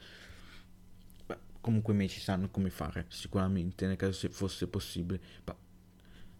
Comunque 1.60 1.94
i 1.94 1.96
medici 1.96 2.20
sanno 2.20 2.50
come 2.50 2.68
fare, 2.68 3.06
sicuramente, 3.08 3.86
nel 3.86 3.96
caso 3.96 4.12
se 4.12 4.28
fosse 4.28 4.66
possibile. 4.66 5.20
Ma, 5.44 5.56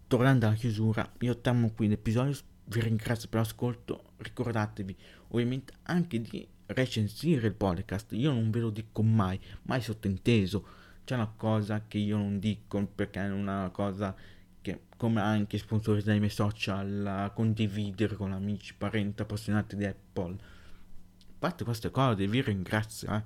tornando 0.07 0.45
alla 0.45 0.55
chiusura, 0.55 1.11
io 1.21 1.39
termino 1.39 1.71
qui 1.71 1.87
l'episodio, 1.87 2.37
vi 2.65 2.81
ringrazio 2.81 3.29
per 3.29 3.39
l'ascolto, 3.39 4.11
ricordatevi 4.17 4.95
ovviamente 5.29 5.73
anche 5.83 6.21
di 6.21 6.47
recensire 6.67 7.47
il 7.47 7.53
podcast, 7.53 8.11
io 8.11 8.31
non 8.31 8.51
ve 8.51 8.59
lo 8.59 8.69
dico 8.69 9.01
mai, 9.01 9.39
mai 9.63 9.81
sottinteso 9.81 10.67
c'è 11.03 11.15
una 11.15 11.31
cosa 11.35 11.83
che 11.87 11.97
io 11.97 12.17
non 12.17 12.39
dico 12.39 12.85
perché 12.85 13.21
è 13.21 13.29
una 13.29 13.69
cosa 13.71 14.15
che 14.61 14.83
come 14.95 15.19
anche 15.19 15.57
sponsorizzare 15.57 16.15
i 16.15 16.19
miei 16.19 16.31
social, 16.31 17.31
condividere 17.35 18.15
con 18.15 18.31
amici, 18.31 18.73
parenti, 18.73 19.21
appassionati 19.21 19.75
di 19.75 19.85
Apple. 19.85 20.35
A 20.35 21.35
parte 21.37 21.65
queste 21.65 21.91
cose 21.91 22.25
vi 22.25 22.41
ringrazio, 22.41 23.13
eh. 23.13 23.23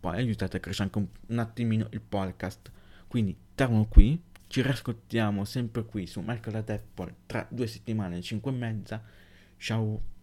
Poi 0.00 0.16
aiutate 0.16 0.56
a 0.56 0.60
crescere 0.60 0.90
anche 0.92 0.98
un, 0.98 1.06
un 1.34 1.38
attimino 1.38 1.86
il 1.90 2.00
podcast. 2.00 2.70
Quindi 3.06 3.36
termino 3.54 3.86
qui, 3.86 4.20
ci 4.48 4.60
riascoltiamo 4.60 5.44
sempre 5.44 5.84
qui 5.84 6.06
su 6.06 6.20
Mercato 6.20 6.72
Apple 6.72 7.14
tra 7.26 7.46
due 7.48 7.68
settimane, 7.68 8.20
cinque 8.20 8.50
e 8.50 8.54
mezza. 8.54 9.02
Ciao! 9.56 10.13